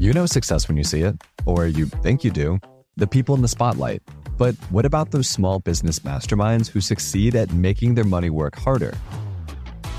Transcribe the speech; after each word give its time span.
You 0.00 0.14
know 0.14 0.24
success 0.24 0.66
when 0.66 0.78
you 0.78 0.82
see 0.82 1.02
it, 1.02 1.22
or 1.44 1.66
you 1.66 1.84
think 1.84 2.24
you 2.24 2.30
do. 2.30 2.58
The 2.96 3.06
people 3.06 3.34
in 3.34 3.42
the 3.42 3.48
spotlight. 3.48 4.00
But 4.38 4.54
what 4.70 4.86
about 4.86 5.10
those 5.10 5.28
small 5.28 5.58
business 5.58 5.98
masterminds 5.98 6.68
who 6.68 6.80
succeed 6.80 7.36
at 7.36 7.52
making 7.52 7.96
their 7.96 8.04
money 8.04 8.30
work 8.30 8.56
harder? 8.56 8.94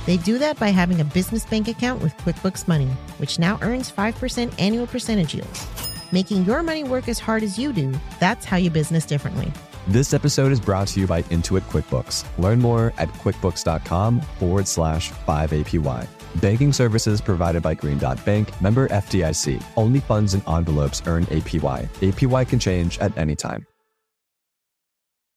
They 0.08 0.18
do 0.18 0.40
that 0.40 0.58
by 0.58 0.70
having 0.70 1.02
a 1.02 1.04
business 1.04 1.46
bank 1.46 1.68
account 1.68 2.02
with 2.02 2.18
QuickBooks 2.18 2.68
Money, 2.68 2.88
which 3.20 3.38
now 3.38 3.60
earns 3.62 3.92
5% 3.92 4.52
annual 4.60 4.88
percentage 4.88 5.36
yield. 5.36 5.60
Making 6.12 6.46
your 6.46 6.63
money 6.63 6.83
work 6.83 7.08
as 7.08 7.20
hard 7.20 7.44
as 7.44 7.60
you 7.60 7.72
do, 7.72 7.94
that's 8.20 8.44
how 8.44 8.58
you 8.58 8.72
business 8.72 9.06
differently. 9.06 9.54
This 9.88 10.15
episode 10.15 10.52
is 10.52 10.60
brought 10.60 10.88
to 10.88 10.99
you 10.99 11.06
by 11.06 11.22
Intuit 11.29 11.62
QuickBooks. 11.70 12.26
Learn 12.40 12.58
more 12.58 12.92
at 12.97 13.10
quickbooks.com 13.10 14.22
forward 14.40 14.68
slash 14.68 15.12
5APY. 15.12 16.08
Banking 16.36 16.72
services 16.72 17.20
provided 17.20 17.62
by 17.62 17.73
Green 17.73 17.98
Dot 17.98 18.23
Bank, 18.26 18.50
member 18.62 18.88
FDIC. 18.88 19.62
Only 19.76 20.00
funds 20.00 20.34
and 20.34 20.44
envelopes 20.48 21.02
earn 21.05 21.26
APY. 21.26 21.88
APY 21.88 22.48
can 22.48 22.60
change 22.60 23.00
at 23.00 23.18
any 23.18 23.36
time. 23.36 23.66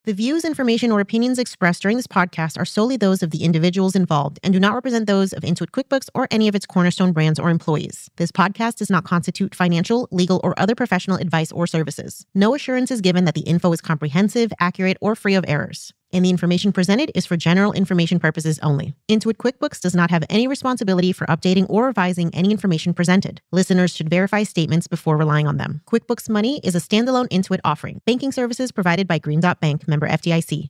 The 0.07 0.13
views, 0.13 0.45
information, 0.45 0.93
or 0.93 1.01
opinions 1.01 1.39
expressed 1.39 1.81
during 1.81 1.97
this 1.97 2.07
podcast 2.07 2.59
are 2.61 2.67
solely 2.67 2.99
those 2.99 3.23
of 3.23 3.31
the 3.31 3.43
individuals 3.43 3.97
involved 3.97 4.39
and 4.43 4.53
do 4.53 4.61
not 4.61 4.75
represent 4.75 5.07
those 5.07 5.33
of 5.33 5.43
Intuit 5.45 5.71
QuickBooks 5.71 6.11
or 6.15 6.29
any 6.31 6.47
of 6.47 6.55
its 6.55 6.67
cornerstone 6.67 7.13
brands 7.13 7.41
or 7.41 7.49
employees. 7.49 8.11
This 8.17 8.31
podcast 8.31 8.77
does 8.77 8.91
not 8.91 9.05
constitute 9.05 9.55
financial, 9.55 10.07
legal, 10.11 10.43
or 10.45 10.53
other 10.61 10.75
professional 10.75 11.17
advice 11.17 11.51
or 11.53 11.67
services. 11.67 12.27
No 12.35 12.55
assurance 12.55 12.91
is 12.91 13.01
given 13.01 13.25
that 13.25 13.35
the 13.35 13.41
info 13.41 13.73
is 13.73 13.81
comprehensive, 13.81 14.53
accurate, 14.61 14.99
or 15.01 15.17
free 15.17 15.37
of 15.37 15.45
errors 15.49 15.95
and 16.15 16.25
the 16.25 16.31
information 16.31 16.73
presented 16.73 17.13
is 17.15 17.27
for 17.27 17.37
general 17.37 17.73
information 17.73 18.19
purposes 18.19 18.59
only. 18.61 18.95
Intuit 19.11 19.37
QuickBooks 19.37 19.81
does 19.81 19.95
not 19.95 20.11
have 20.11 20.25
any 20.31 20.47
responsibility 20.47 21.13
for 21.13 21.27
updating 21.27 21.67
or 21.69 21.87
revising 21.87 22.35
any 22.35 22.51
information 22.51 22.95
presented. 22.95 23.43
Listeners 23.53 23.95
should 23.95 24.09
verify 24.09 24.45
statements 24.45 24.87
before 24.87 25.17
relying 25.17 25.47
on 25.47 25.59
them. 25.59 25.83
QuickBooks 25.87 26.31
Money 26.31 26.61
is 26.65 26.75
a 26.75 26.79
standalone 26.79 27.29
Intuit 27.29 27.61
offering. 27.65 28.01
Banking 28.07 28.33
services 28.33 28.73
provided 28.73 29.07
by 29.07 29.19
Green 29.19 29.41
Dot 29.41 29.61
Bank, 29.61 29.87
member 29.87 30.09
FDIC. 30.09 30.69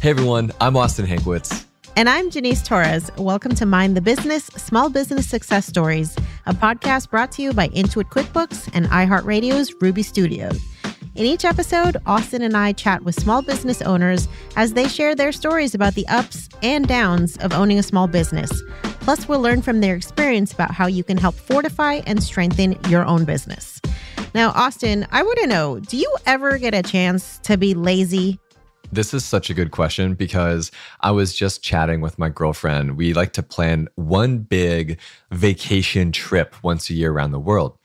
Hey 0.00 0.10
everyone, 0.10 0.52
I'm 0.60 0.76
Austin 0.76 1.06
Hankwitz. 1.06 1.64
And 1.94 2.08
I'm 2.08 2.30
Jannese 2.30 2.64
Torres. 2.64 3.10
Welcome 3.18 3.54
to 3.54 3.66
Mind 3.66 3.94
the 3.94 4.00
Business 4.00 4.46
Small 4.46 4.88
Business 4.88 5.28
Success 5.28 5.66
Stories, 5.66 6.16
a 6.46 6.54
podcast 6.54 7.10
brought 7.10 7.30
to 7.32 7.42
you 7.42 7.52
by 7.52 7.68
Intuit 7.68 8.08
QuickBooks 8.08 8.70
and 8.72 8.86
iHeartRadio's 8.86 9.74
Ruby 9.78 10.02
Studios. 10.02 10.58
In 11.14 11.26
each 11.26 11.44
episode, 11.44 11.98
Austin 12.06 12.40
and 12.40 12.56
I 12.56 12.72
chat 12.72 13.02
with 13.02 13.14
small 13.20 13.42
business 13.42 13.82
owners 13.82 14.26
as 14.56 14.72
they 14.72 14.88
share 14.88 15.14
their 15.14 15.32
stories 15.32 15.74
about 15.74 15.94
the 15.94 16.08
ups 16.08 16.48
and 16.62 16.88
downs 16.88 17.36
of 17.38 17.52
owning 17.52 17.78
a 17.78 17.82
small 17.82 18.06
business. 18.06 18.50
Plus, 19.00 19.28
we'll 19.28 19.42
learn 19.42 19.60
from 19.60 19.80
their 19.80 19.94
experience 19.94 20.54
about 20.54 20.70
how 20.70 20.86
you 20.86 21.04
can 21.04 21.18
help 21.18 21.34
fortify 21.34 22.00
and 22.06 22.22
strengthen 22.22 22.78
your 22.88 23.04
own 23.04 23.26
business. 23.26 23.82
Now, 24.34 24.52
Austin, 24.52 25.06
I 25.10 25.22
want 25.22 25.40
to 25.40 25.46
know 25.46 25.78
do 25.78 25.98
you 25.98 26.16
ever 26.24 26.56
get 26.56 26.72
a 26.72 26.82
chance 26.82 27.38
to 27.40 27.58
be 27.58 27.74
lazy 27.74 28.38
this 28.92 29.14
is 29.14 29.24
such 29.24 29.48
a 29.50 29.54
good 29.54 29.70
question 29.70 30.14
because 30.14 30.70
I 31.00 31.10
was 31.10 31.34
just 31.34 31.62
chatting 31.62 32.02
with 32.02 32.18
my 32.18 32.28
girlfriend. 32.28 32.96
We 32.96 33.14
like 33.14 33.32
to 33.32 33.42
plan 33.42 33.88
one 33.96 34.38
big 34.38 35.00
vacation 35.30 36.12
trip 36.12 36.54
once 36.62 36.90
a 36.90 36.94
year 36.94 37.10
around 37.10 37.32
the 37.32 37.40
world. 37.40 37.78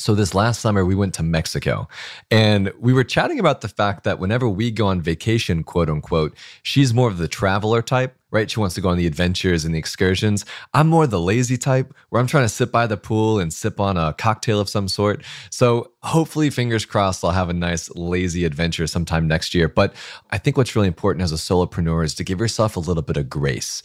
So, 0.00 0.14
this 0.14 0.34
last 0.34 0.60
summer, 0.60 0.82
we 0.82 0.94
went 0.94 1.12
to 1.14 1.22
Mexico 1.22 1.86
and 2.30 2.72
we 2.80 2.94
were 2.94 3.04
chatting 3.04 3.38
about 3.38 3.60
the 3.60 3.68
fact 3.68 4.04
that 4.04 4.18
whenever 4.18 4.48
we 4.48 4.70
go 4.70 4.86
on 4.86 5.02
vacation, 5.02 5.62
quote 5.62 5.90
unquote, 5.90 6.34
she's 6.62 6.94
more 6.94 7.08
of 7.08 7.18
the 7.18 7.28
traveler 7.28 7.82
type, 7.82 8.16
right? 8.30 8.50
She 8.50 8.60
wants 8.60 8.74
to 8.76 8.80
go 8.80 8.88
on 8.88 8.96
the 8.96 9.06
adventures 9.06 9.66
and 9.66 9.74
the 9.74 9.78
excursions. 9.78 10.46
I'm 10.72 10.88
more 10.88 11.06
the 11.06 11.20
lazy 11.20 11.58
type 11.58 11.92
where 12.08 12.18
I'm 12.18 12.26
trying 12.26 12.44
to 12.44 12.48
sit 12.48 12.72
by 12.72 12.86
the 12.86 12.96
pool 12.96 13.38
and 13.38 13.52
sip 13.52 13.78
on 13.78 13.98
a 13.98 14.14
cocktail 14.14 14.58
of 14.58 14.70
some 14.70 14.88
sort. 14.88 15.22
So, 15.50 15.92
hopefully, 16.02 16.48
fingers 16.48 16.86
crossed, 16.86 17.22
I'll 17.22 17.32
have 17.32 17.50
a 17.50 17.52
nice 17.52 17.90
lazy 17.90 18.46
adventure 18.46 18.86
sometime 18.86 19.28
next 19.28 19.54
year. 19.54 19.68
But 19.68 19.94
I 20.30 20.38
think 20.38 20.56
what's 20.56 20.74
really 20.74 20.88
important 20.88 21.22
as 21.22 21.32
a 21.32 21.36
solopreneur 21.36 22.04
is 22.04 22.14
to 22.14 22.24
give 22.24 22.40
yourself 22.40 22.76
a 22.76 22.80
little 22.80 23.02
bit 23.02 23.18
of 23.18 23.28
grace. 23.28 23.82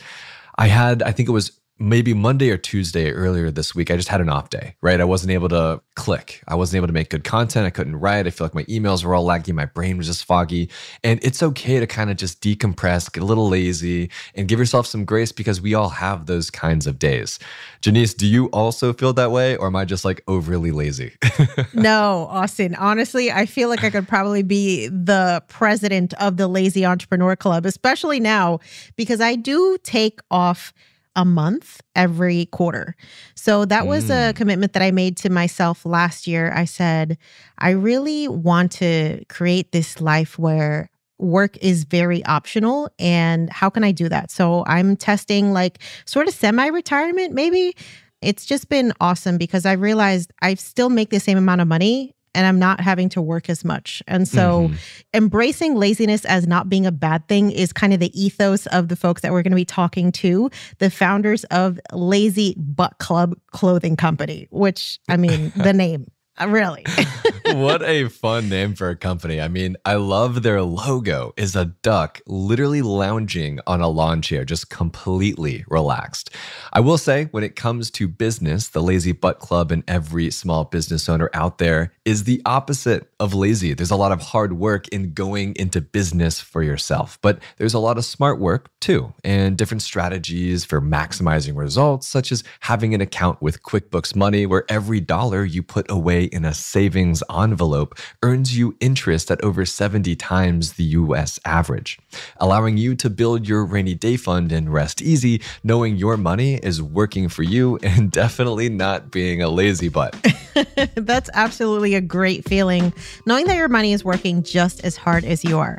I 0.58 0.68
had, 0.68 1.04
I 1.04 1.12
think 1.12 1.28
it 1.28 1.34
was 1.34 1.52
maybe 1.78 2.14
Monday 2.14 2.50
or 2.52 2.58
Tuesday 2.58 3.12
earlier 3.12 3.52
this 3.52 3.76
week, 3.76 3.92
I 3.92 3.98
just 3.98 4.08
had 4.08 4.22
an 4.22 4.30
off 4.30 4.50
day, 4.50 4.76
right? 4.82 5.02
I 5.02 5.04
wasn't 5.04 5.32
able 5.32 5.50
to 5.50 5.82
click. 5.96 6.42
I 6.48 6.56
wasn't 6.56 6.78
able 6.78 6.88
to 6.88 6.94
make 6.94 7.10
good 7.10 7.26
content. 7.26 7.66
I 7.66 7.70
couldn't 7.70 7.98
write. 7.98 8.28
I 8.28 8.30
feel 8.30 8.46
like 8.46 8.56
my 8.56 8.64
emails 8.66 9.04
were 9.04 9.14
all 9.14 9.26
laggy. 9.26 9.54
My 9.54 9.66
brain 9.66 9.98
was 9.98 10.08
just 10.08 10.24
foggy. 10.24 10.70
And 11.04 11.20
it's 11.22 11.44
okay 11.44 11.80
to 11.80 11.88
kind 11.88 12.10
of 12.10 12.16
just 12.16 12.42
decompress, 12.42 13.12
get 13.12 13.24
a 13.24 13.26
little 13.26 13.50
lazy, 13.50 14.10
and 14.36 14.48
give 14.48 14.58
yourself 14.58 14.88
some 14.88 15.04
grace 15.04 15.34
because 15.34 15.60
we 15.60 15.74
all 15.74 15.90
have 15.90 16.28
those 16.28 16.50
kinds 16.50 16.88
of 16.88 16.98
days. 16.98 17.40
Jannese, 17.82 18.16
do 18.16 18.26
you 18.26 18.46
also 18.48 18.94
feel 18.94 19.12
that 19.14 19.32
way? 19.32 19.58
Or 19.58 19.68
am 19.68 19.76
I 19.76 19.84
just 19.84 20.06
like 20.06 20.24
overly 20.28 20.72
lazy? 20.72 21.14
no, 21.74 22.28
Austin. 22.30 22.76
Honestly, 22.76 23.32
I 23.32 23.46
feel 23.46 23.68
like 23.68 23.84
I 23.84 23.90
could 23.90 24.08
probably 24.08 24.44
be 24.44 24.88
the 24.88 25.44
president 25.50 26.14
of 26.16 26.38
the 26.38 26.48
Lazy 26.48 26.86
Entrepreneur 26.86 27.36
Club, 27.36 27.66
especially 27.66 28.22
now 28.22 28.60
because 28.96 29.20
I 29.20 29.36
do 29.36 29.78
take 29.84 30.22
off 30.32 30.74
a 31.16 31.26
month 31.26 31.82
every 31.96 32.48
quarter. 32.48 32.96
So 33.36 33.66
that 33.66 33.88
was 33.88 34.06
mm. 34.06 34.30
a 34.30 34.34
commitment 34.34 34.74
that 34.74 34.82
I 34.82 34.92
made 34.92 35.18
to 35.18 35.30
myself 35.30 35.86
last 35.86 36.28
year. 36.28 36.52
I 36.54 36.66
said, 36.66 37.18
I 37.58 37.72
really 37.72 38.28
want 38.28 38.72
to 38.74 39.24
create 39.30 39.72
this 39.72 40.02
life 40.02 40.38
where 40.38 40.90
work 41.18 41.58
is 41.58 41.86
very 41.86 42.24
optional 42.26 42.90
and 43.00 43.50
how 43.50 43.70
can 43.70 43.84
I 43.84 43.92
do 43.92 44.10
that? 44.10 44.32
So 44.32 44.66
I'm 44.68 44.98
testing 44.98 45.54
like 45.54 45.80
sort 46.06 46.28
of 46.28 46.34
semi 46.34 46.68
retirement 46.68 47.34
maybe. 47.34 47.76
It's 48.22 48.46
just 48.46 48.70
been 48.70 48.92
awesome 49.00 49.38
because 49.38 49.66
I 49.66 49.74
realized 49.74 50.32
I 50.42 50.56
still 50.56 50.90
make 50.90 51.12
the 51.12 51.20
same 51.20 51.38
amount 51.38 51.62
of 51.62 51.68
money 51.68 52.15
and 52.36 52.46
I'm 52.46 52.60
not 52.60 52.80
having 52.80 53.10
to 53.10 53.22
work 53.22 53.50
as 53.50 53.66
much. 53.66 54.04
And 54.08 54.28
so 54.28 54.68
mm-hmm. 54.68 54.76
embracing 55.14 55.76
laziness 55.76 56.26
as 56.26 56.46
not 56.46 56.70
being 56.70 56.86
a 56.86 56.92
bad 56.92 57.28
thing 57.28 57.52
is 57.52 57.74
kind 57.74 57.94
of 57.94 58.00
the 58.00 58.12
ethos 58.20 58.68
of 58.68 58.90
the 58.90 58.96
folks 58.96 59.22
that 59.22 59.32
we're 59.32 59.42
going 59.42 59.52
to 59.52 59.56
be 59.56 59.66
talking 59.66 60.12
to, 60.14 60.52
the 60.80 60.90
founders 60.90 61.46
of 61.46 61.80
Lazy 61.94 62.56
Butt 62.58 62.98
Club 63.00 63.36
Clothing 63.52 63.96
Company, 63.96 64.48
which 64.52 65.00
I 65.10 65.18
mean, 65.18 65.52
the 65.56 65.74
name 65.74 66.08
really. 66.46 66.86
what 67.54 67.84
a 67.84 68.10
fun 68.10 68.50
name 68.50 68.74
for 68.74 68.90
a 68.90 68.96
company. 68.96 69.40
I 69.40 69.48
mean, 69.48 69.78
I 69.86 69.96
love 69.96 70.44
their 70.44 70.62
logo 70.62 71.34
is 71.38 71.56
a 71.56 71.66
duck 71.66 72.22
literally 72.26 72.82
lounging 72.82 73.60
on 73.68 73.82
a 73.82 73.88
lawn 73.88 74.22
chair, 74.22 74.46
just 74.46 74.70
completely 74.70 75.64
relaxed. 75.68 76.32
I 76.74 76.80
will 76.80 76.98
say, 76.98 77.26
when 77.32 77.44
it 77.44 77.56
comes 77.56 77.92
to 77.92 78.08
business, 78.08 78.70
the 78.70 78.82
Lazy 78.82 79.12
Butt 79.12 79.40
Club 79.40 79.72
and 79.72 79.84
every 79.88 80.32
small 80.32 80.64
business 80.64 81.08
owner 81.08 81.30
out 81.34 81.58
there 81.58 81.92
is 82.04 82.24
the 82.24 82.42
opposite 82.46 83.12
of 83.20 83.34
lazy. 83.34 83.74
There's 83.74 83.92
a 83.92 83.96
lot 83.96 84.12
of 84.12 84.22
hard 84.22 84.54
work 84.54 84.88
in 84.90 85.14
going 85.14 85.56
into 85.56 85.82
business 85.82 86.40
for 86.40 86.64
yourself, 86.64 87.20
but 87.22 87.40
there's 87.58 87.74
a 87.74 87.80
lot 87.80 87.98
of 87.98 88.06
smart 88.06 88.40
work 88.40 88.70
too, 88.80 89.14
and 89.24 89.58
different 89.58 89.82
strategies 89.82 90.66
for 90.66 90.82
maximizing 90.82 91.56
results, 91.56 92.08
such 92.08 92.32
as 92.32 92.44
having 92.62 92.94
an 92.94 93.02
account 93.02 93.42
with 93.42 93.64
QuickBooks 93.64 94.16
Money 94.16 94.46
where 94.46 94.66
every 94.70 95.00
dollar 95.00 95.44
you 95.44 95.64
put 95.64 95.90
away 95.90 96.26
in 96.26 96.46
a 96.46 96.54
savings 96.54 97.24
envelope 97.44 97.98
earns 98.24 98.58
you 98.58 98.76
interest 98.80 99.30
at 99.32 99.44
over 99.44 99.66
70 99.66 100.16
times 100.16 100.74
the 100.74 100.84
US 100.84 101.40
average, 101.46 102.00
allowing 102.38 102.78
you 102.78 102.96
to 102.96 103.10
build 103.10 103.48
your 103.48 103.66
rainy 103.66 103.96
day 103.96 104.18
fund 104.18 104.52
and 104.52 104.72
rest 104.72 105.02
easy, 105.02 105.42
knowing 105.64 105.96
your 105.96 106.18
money 106.18 106.56
is 106.56 106.82
working 106.82 107.30
for 107.30 107.44
you 107.44 107.78
and 107.84 108.12
definitely 108.24 108.70
not 108.70 109.12
being 109.12 109.42
a 109.42 109.50
lazy 109.50 109.90
butt. 109.90 110.16
That's 110.96 111.30
absolutely 111.34 111.96
a 111.96 112.02
great 112.02 112.48
feeling, 112.48 112.94
knowing 113.26 113.46
that 113.48 113.56
your 113.58 113.70
money 113.70 113.94
is 113.94 114.04
working 114.04 114.44
just 114.44 114.84
as 114.84 114.96
hard 114.96 115.24
as 115.26 115.44
you 115.44 115.60
are. 115.60 115.78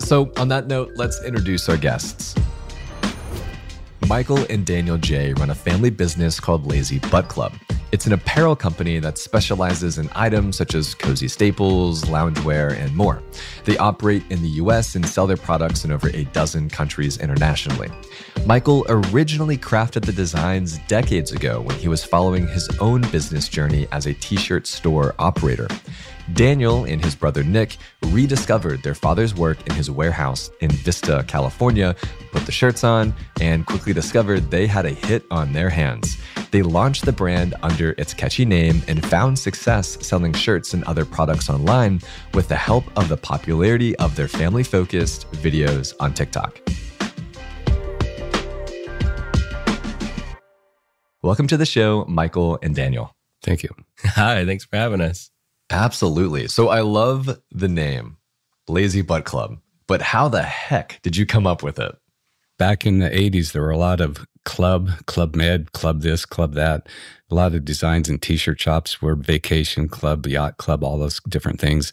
So, 0.00 0.32
on 0.36 0.48
that 0.48 0.66
note, 0.66 0.92
let's 0.96 1.22
introduce 1.24 1.68
our 1.68 1.76
guests. 1.76 2.34
Michael 4.08 4.44
and 4.50 4.66
Daniel 4.66 4.98
Jay 4.98 5.32
run 5.34 5.50
a 5.50 5.54
family 5.54 5.90
business 5.90 6.40
called 6.40 6.66
Lazy 6.66 6.98
Butt 6.98 7.28
Club. 7.28 7.52
It's 7.92 8.06
an 8.06 8.14
apparel 8.14 8.56
company 8.56 8.98
that 9.00 9.18
specializes 9.18 9.98
in 9.98 10.08
items 10.14 10.56
such 10.56 10.74
as 10.74 10.94
cozy 10.94 11.28
staples, 11.28 12.04
loungewear, 12.04 12.74
and 12.74 12.96
more. 12.96 13.22
They 13.66 13.76
operate 13.76 14.22
in 14.30 14.40
the 14.40 14.48
US 14.62 14.94
and 14.94 15.06
sell 15.06 15.26
their 15.26 15.36
products 15.36 15.84
in 15.84 15.92
over 15.92 16.08
a 16.08 16.24
dozen 16.32 16.70
countries 16.70 17.18
internationally. 17.18 17.90
Michael 18.46 18.86
originally 18.88 19.58
crafted 19.58 20.06
the 20.06 20.12
designs 20.12 20.78
decades 20.88 21.32
ago 21.32 21.60
when 21.60 21.76
he 21.76 21.88
was 21.88 22.02
following 22.02 22.48
his 22.48 22.66
own 22.80 23.02
business 23.10 23.46
journey 23.46 23.86
as 23.92 24.06
a 24.06 24.14
t 24.14 24.36
shirt 24.36 24.66
store 24.66 25.14
operator. 25.18 25.68
Daniel 26.34 26.84
and 26.84 27.04
his 27.04 27.14
brother 27.14 27.42
Nick 27.42 27.76
rediscovered 28.06 28.82
their 28.82 28.94
father's 28.94 29.34
work 29.34 29.66
in 29.66 29.74
his 29.74 29.90
warehouse 29.90 30.50
in 30.60 30.70
Vista, 30.70 31.24
California, 31.26 31.96
put 32.30 32.46
the 32.46 32.52
shirts 32.52 32.84
on, 32.84 33.12
and 33.40 33.66
quickly 33.66 33.92
discovered 33.92 34.50
they 34.50 34.66
had 34.66 34.86
a 34.86 34.90
hit 34.90 35.24
on 35.30 35.52
their 35.52 35.68
hands. 35.68 36.16
They 36.50 36.62
launched 36.62 37.04
the 37.04 37.12
brand 37.12 37.54
under 37.62 37.94
its 37.98 38.14
catchy 38.14 38.44
name 38.44 38.82
and 38.86 39.04
found 39.04 39.38
success 39.38 39.98
selling 40.06 40.32
shirts 40.32 40.74
and 40.74 40.84
other 40.84 41.04
products 41.04 41.50
online 41.50 42.00
with 42.34 42.48
the 42.48 42.56
help 42.56 42.84
of 42.96 43.08
the 43.08 43.16
popularity 43.16 43.96
of 43.96 44.14
their 44.14 44.28
family 44.28 44.62
focused 44.62 45.30
videos 45.32 45.94
on 45.98 46.14
TikTok. 46.14 46.60
Welcome 51.22 51.46
to 51.48 51.56
the 51.56 51.66
show, 51.66 52.04
Michael 52.06 52.58
and 52.62 52.74
Daniel. 52.74 53.14
Thank 53.42 53.62
you. 53.62 53.70
Hi, 54.04 54.44
thanks 54.44 54.64
for 54.64 54.76
having 54.76 55.00
us. 55.00 55.31
Absolutely. 55.72 56.48
So 56.48 56.68
I 56.68 56.80
love 56.80 57.38
the 57.50 57.68
name 57.68 58.18
Lazy 58.68 59.02
Butt 59.02 59.24
Club, 59.24 59.58
but 59.86 60.02
how 60.02 60.28
the 60.28 60.42
heck 60.42 61.00
did 61.02 61.16
you 61.16 61.26
come 61.26 61.46
up 61.46 61.62
with 61.62 61.78
it? 61.78 61.96
Back 62.58 62.86
in 62.86 62.98
the 62.98 63.08
80s, 63.08 63.52
there 63.52 63.62
were 63.62 63.70
a 63.70 63.78
lot 63.78 64.00
of 64.00 64.24
club, 64.44 64.90
club 65.06 65.34
med, 65.34 65.72
club 65.72 66.02
this, 66.02 66.24
club 66.26 66.54
that. 66.54 66.88
A 67.30 67.34
lot 67.34 67.54
of 67.54 67.64
designs 67.64 68.08
and 68.08 68.20
t 68.20 68.36
shirt 68.36 68.60
shops 68.60 69.00
were 69.00 69.14
vacation 69.14 69.88
club, 69.88 70.26
yacht 70.26 70.58
club, 70.58 70.84
all 70.84 70.98
those 70.98 71.20
different 71.28 71.60
things. 71.60 71.90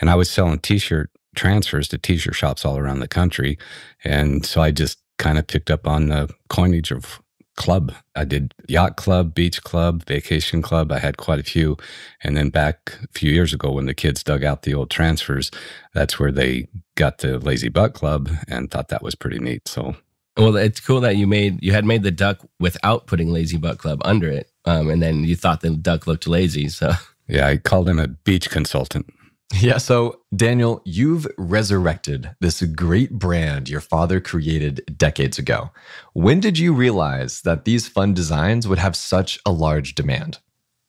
And 0.00 0.10
I 0.10 0.14
was 0.14 0.30
selling 0.30 0.58
t 0.58 0.78
shirt 0.78 1.10
transfers 1.34 1.88
to 1.88 1.98
t 1.98 2.16
shirt 2.16 2.34
shops 2.34 2.64
all 2.64 2.78
around 2.78 3.00
the 3.00 3.08
country. 3.08 3.58
And 4.04 4.44
so 4.44 4.60
I 4.60 4.70
just 4.70 4.98
kind 5.18 5.38
of 5.38 5.46
picked 5.46 5.70
up 5.70 5.86
on 5.86 6.08
the 6.08 6.32
coinage 6.48 6.90
of 6.90 7.20
club. 7.56 7.92
I 8.14 8.24
did 8.24 8.54
yacht 8.68 8.96
club, 8.96 9.34
beach 9.34 9.62
club, 9.62 10.04
vacation 10.04 10.62
club. 10.62 10.92
I 10.92 10.98
had 10.98 11.16
quite 11.16 11.38
a 11.38 11.44
few. 11.44 11.76
And 12.22 12.36
then 12.36 12.50
back 12.50 12.98
a 13.02 13.18
few 13.18 13.30
years 13.30 13.52
ago 13.52 13.72
when 13.72 13.86
the 13.86 13.94
kids 13.94 14.22
dug 14.22 14.44
out 14.44 14.62
the 14.62 14.74
old 14.74 14.90
transfers, 14.90 15.50
that's 15.92 16.18
where 16.18 16.32
they 16.32 16.68
got 16.96 17.18
the 17.18 17.38
lazy 17.38 17.68
butt 17.68 17.94
club 17.94 18.30
and 18.48 18.70
thought 18.70 18.88
that 18.88 19.02
was 19.02 19.14
pretty 19.14 19.38
neat. 19.38 19.68
So 19.68 19.96
well, 20.36 20.56
it's 20.56 20.80
cool 20.80 21.00
that 21.02 21.16
you 21.16 21.26
made 21.26 21.62
you 21.62 21.72
had 21.72 21.84
made 21.84 22.02
the 22.02 22.10
duck 22.10 22.40
without 22.58 23.06
putting 23.06 23.30
lazy 23.30 23.56
butt 23.56 23.78
club 23.78 24.00
under 24.04 24.28
it. 24.28 24.50
Um, 24.64 24.90
and 24.90 25.02
then 25.02 25.24
you 25.24 25.36
thought 25.36 25.60
the 25.60 25.70
duck 25.70 26.06
looked 26.06 26.26
lazy. 26.26 26.68
So 26.68 26.92
yeah, 27.28 27.46
I 27.46 27.56
called 27.58 27.88
him 27.88 27.98
a 27.98 28.08
beach 28.08 28.50
consultant. 28.50 29.06
Yeah. 29.60 29.78
So, 29.78 30.20
Daniel, 30.34 30.82
you've 30.84 31.26
resurrected 31.38 32.34
this 32.40 32.62
great 32.62 33.12
brand 33.12 33.68
your 33.68 33.80
father 33.80 34.20
created 34.20 34.82
decades 34.96 35.38
ago. 35.38 35.70
When 36.12 36.40
did 36.40 36.58
you 36.58 36.72
realize 36.72 37.42
that 37.42 37.64
these 37.64 37.86
fun 37.86 38.14
designs 38.14 38.66
would 38.66 38.78
have 38.78 38.96
such 38.96 39.38
a 39.46 39.52
large 39.52 39.94
demand? 39.94 40.38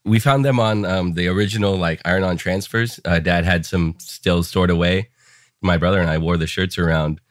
We 0.04 0.20
found 0.20 0.46
them 0.46 0.60
on 0.60 0.86
um, 0.86 1.14
the 1.14 1.28
original 1.28 1.76
like 1.76 2.02
iron 2.06 2.24
on 2.24 2.38
transfers. 2.38 3.00
Uh, 3.06 3.20
Dad 3.20 3.46
had 3.46 3.66
some 3.66 3.96
still 4.00 4.44
stored 4.44 4.70
away. 4.70 5.10
My 5.62 5.78
brother 5.78 6.00
and 6.00 6.10
I 6.10 6.18
wore 6.18 6.38
the 6.38 6.48
shirts 6.48 6.78
around 6.78 7.22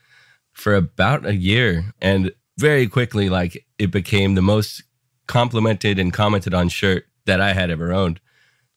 for 0.52 0.74
about 0.74 1.26
a 1.26 1.34
year. 1.34 1.92
And 2.00 2.32
very 2.58 2.86
quickly, 2.86 3.28
like 3.28 3.66
it 3.78 3.90
became 3.90 4.34
the 4.34 4.42
most 4.42 4.82
complimented 5.26 5.98
and 5.98 6.12
commented 6.12 6.54
on 6.54 6.68
shirt 6.68 7.06
that 7.26 7.40
I 7.40 7.52
had 7.52 7.70
ever 7.70 7.92
owned. 7.92 8.20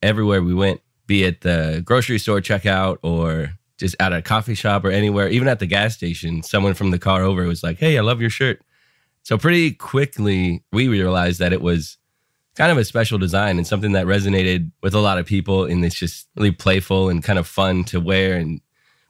Everywhere 0.02 0.42
we 0.42 0.54
went, 0.54 0.80
be 1.08 1.24
it 1.24 1.40
the 1.40 1.82
grocery 1.84 2.18
store 2.18 2.40
checkout 2.40 2.98
or 3.02 3.54
just 3.78 3.96
at 3.98 4.12
a 4.12 4.22
coffee 4.22 4.54
shop 4.54 4.84
or 4.84 4.90
anywhere, 4.90 5.28
even 5.28 5.48
at 5.48 5.58
the 5.58 5.66
gas 5.66 5.94
station, 5.94 6.42
someone 6.42 6.74
from 6.74 6.90
the 6.90 6.98
car 6.98 7.22
over 7.22 7.44
was 7.44 7.64
like, 7.64 7.78
Hey, 7.78 7.98
I 7.98 8.02
love 8.02 8.20
your 8.20 8.30
shirt. 8.30 8.60
So 9.24 9.36
pretty 9.36 9.72
quickly, 9.72 10.62
we 10.70 10.86
realized 10.86 11.40
that 11.40 11.52
it 11.52 11.62
was 11.62 11.96
kind 12.54 12.70
of 12.70 12.78
a 12.78 12.84
special 12.84 13.18
design 13.18 13.56
and 13.56 13.66
something 13.66 13.92
that 13.92 14.06
resonated 14.06 14.70
with 14.82 14.94
a 14.94 15.00
lot 15.00 15.18
of 15.18 15.26
people. 15.26 15.64
And 15.64 15.84
it's 15.84 15.98
just 15.98 16.28
really 16.36 16.52
playful 16.52 17.08
and 17.08 17.22
kind 17.24 17.38
of 17.38 17.46
fun 17.46 17.84
to 17.84 18.00
wear. 18.00 18.36
And 18.36 18.60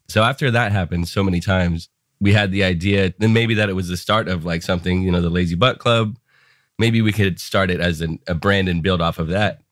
so 0.09 0.23
after 0.23 0.51
that 0.51 0.73
happened 0.73 1.09
so 1.09 1.23
many 1.23 1.41
times, 1.41 1.89
we 2.21 2.33
had 2.33 2.53
the 2.53 2.65
idea, 2.65 3.15
then 3.19 3.33
maybe 3.33 3.55
that 3.55 3.69
it 3.69 3.75
was 3.75 3.89
the 3.89 3.97
start 3.97 4.29
of 4.29 4.45
like 4.45 4.63
something, 4.63 5.03
you 5.03 5.11
know, 5.11 5.21
the 5.21 5.31
Lazy 5.31 5.55
Butt 5.55 5.79
Club. 5.79 6.17
Maybe 6.79 7.01
we 7.01 7.13
could 7.13 7.41
start 7.41 7.71
it 7.71 7.81
as 7.81 8.01
an, 8.01 8.19
a 8.27 8.35
brand 8.35 8.69
and 8.69 8.83
build 8.83 9.01
off 9.01 9.19
of 9.19 9.29
that 9.29 9.63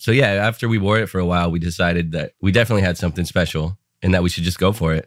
so 0.00 0.12
yeah, 0.12 0.28
after 0.28 0.66
we 0.66 0.78
wore 0.78 0.98
it 0.98 1.08
for 1.08 1.18
a 1.18 1.26
while, 1.26 1.50
we 1.50 1.58
decided 1.58 2.12
that 2.12 2.32
we 2.40 2.52
definitely 2.52 2.80
had 2.80 2.96
something 2.96 3.26
special 3.26 3.78
and 4.00 4.14
that 4.14 4.22
we 4.22 4.30
should 4.30 4.44
just 4.44 4.58
go 4.58 4.72
for 4.72 4.94
it. 4.94 5.06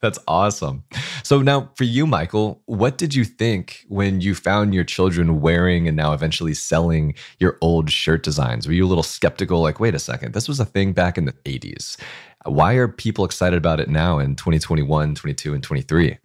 That's 0.00 0.18
awesome. 0.26 0.84
So 1.22 1.42
now 1.42 1.70
for 1.76 1.84
you, 1.84 2.06
Michael, 2.06 2.62
what 2.64 2.96
did 2.96 3.14
you 3.14 3.26
think 3.26 3.84
when 3.88 4.22
you 4.22 4.34
found 4.34 4.72
your 4.72 4.84
children 4.84 5.42
wearing 5.42 5.86
and 5.86 5.98
now 5.98 6.14
eventually 6.14 6.54
selling 6.54 7.14
your 7.38 7.58
old 7.60 7.90
shirt 7.90 8.22
designs? 8.22 8.66
Were 8.66 8.72
you 8.72 8.86
a 8.86 8.88
little 8.88 9.02
skeptical, 9.02 9.60
like, 9.60 9.78
wait 9.78 9.94
a 9.94 9.98
second, 9.98 10.32
this 10.32 10.48
was 10.48 10.58
a 10.58 10.64
thing 10.64 10.94
back 10.94 11.18
in 11.18 11.26
the 11.26 11.34
80s? 11.44 11.98
Why 12.46 12.72
are 12.76 12.88
people 12.88 13.26
excited 13.26 13.58
about 13.58 13.80
it 13.80 13.90
now 13.90 14.18
in 14.18 14.34
2021, 14.34 15.14
22, 15.14 15.52
and 15.52 15.62
23? 15.62 16.16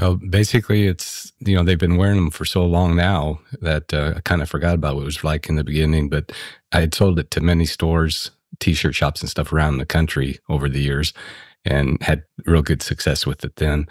Well, 0.00 0.16
basically, 0.16 0.86
it's, 0.86 1.32
you 1.40 1.54
know, 1.54 1.62
they've 1.62 1.78
been 1.78 1.98
wearing 1.98 2.16
them 2.16 2.30
for 2.30 2.46
so 2.46 2.64
long 2.64 2.96
now 2.96 3.40
that 3.60 3.92
uh, 3.92 4.14
I 4.16 4.20
kind 4.20 4.40
of 4.40 4.48
forgot 4.48 4.74
about 4.74 4.94
what 4.94 5.02
it 5.02 5.06
was 5.06 5.24
like 5.24 5.48
in 5.48 5.56
the 5.56 5.64
beginning. 5.64 6.08
But 6.08 6.32
I 6.72 6.80
had 6.80 6.94
sold 6.94 7.18
it 7.18 7.30
to 7.32 7.40
many 7.42 7.66
stores, 7.66 8.30
t 8.58 8.72
shirt 8.72 8.94
shops, 8.94 9.20
and 9.20 9.28
stuff 9.28 9.52
around 9.52 9.78
the 9.78 9.86
country 9.86 10.38
over 10.48 10.68
the 10.68 10.80
years 10.80 11.12
and 11.64 12.02
had 12.02 12.24
real 12.46 12.62
good 12.62 12.82
success 12.82 13.26
with 13.26 13.44
it 13.44 13.56
then. 13.56 13.86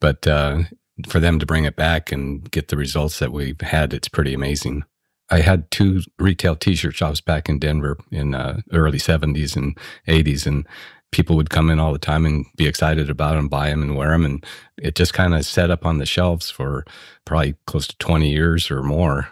But 0.00 0.26
uh, 0.26 0.64
for 1.06 1.20
them 1.20 1.38
to 1.38 1.46
bring 1.46 1.64
it 1.64 1.76
back 1.76 2.10
and 2.10 2.50
get 2.50 2.68
the 2.68 2.76
results 2.76 3.20
that 3.20 3.32
we've 3.32 3.60
had, 3.60 3.94
it's 3.94 4.08
pretty 4.08 4.34
amazing. 4.34 4.84
I 5.30 5.40
had 5.40 5.70
two 5.70 6.02
retail 6.18 6.56
t-shirt 6.56 6.94
shops 6.94 7.20
back 7.20 7.48
in 7.48 7.58
Denver 7.58 7.96
in 8.10 8.34
uh, 8.34 8.60
early 8.72 8.98
70s 8.98 9.56
and 9.56 9.78
80s 10.06 10.46
and 10.46 10.66
people 11.14 11.36
would 11.36 11.48
come 11.48 11.70
in 11.70 11.78
all 11.78 11.92
the 11.92 11.98
time 11.98 12.26
and 12.26 12.44
be 12.56 12.66
excited 12.66 13.08
about 13.08 13.36
them, 13.36 13.46
buy 13.46 13.70
them 13.70 13.82
and 13.82 13.96
wear 13.96 14.10
them. 14.10 14.24
And 14.24 14.44
it 14.76 14.96
just 14.96 15.14
kind 15.14 15.32
of 15.32 15.46
set 15.46 15.70
up 15.70 15.86
on 15.86 15.98
the 15.98 16.06
shelves 16.06 16.50
for 16.50 16.84
probably 17.24 17.54
close 17.66 17.86
to 17.86 17.96
20 17.98 18.28
years 18.28 18.68
or 18.68 18.82
more. 18.82 19.28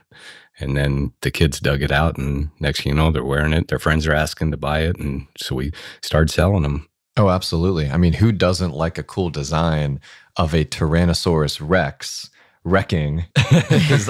And 0.60 0.76
then 0.76 1.12
the 1.22 1.32
kids 1.32 1.58
dug 1.58 1.82
it 1.82 1.90
out, 1.90 2.18
and 2.18 2.50
next 2.60 2.82
thing 2.82 2.92
you 2.92 2.96
know, 2.96 3.10
they're 3.10 3.24
wearing 3.24 3.52
it. 3.52 3.66
Their 3.66 3.80
friends 3.80 4.06
are 4.06 4.14
asking 4.14 4.52
to 4.52 4.56
buy 4.56 4.82
it. 4.82 4.96
And 4.98 5.26
so 5.36 5.56
we 5.56 5.72
started 6.02 6.30
selling 6.30 6.62
them. 6.62 6.88
Oh, 7.16 7.30
absolutely. 7.30 7.90
I 7.90 7.96
mean, 7.96 8.12
who 8.12 8.30
doesn't 8.30 8.72
like 8.72 8.96
a 8.96 9.02
cool 9.02 9.30
design 9.30 10.00
of 10.36 10.54
a 10.54 10.64
Tyrannosaurus 10.64 11.58
Rex 11.60 12.30
wrecking 12.64 13.24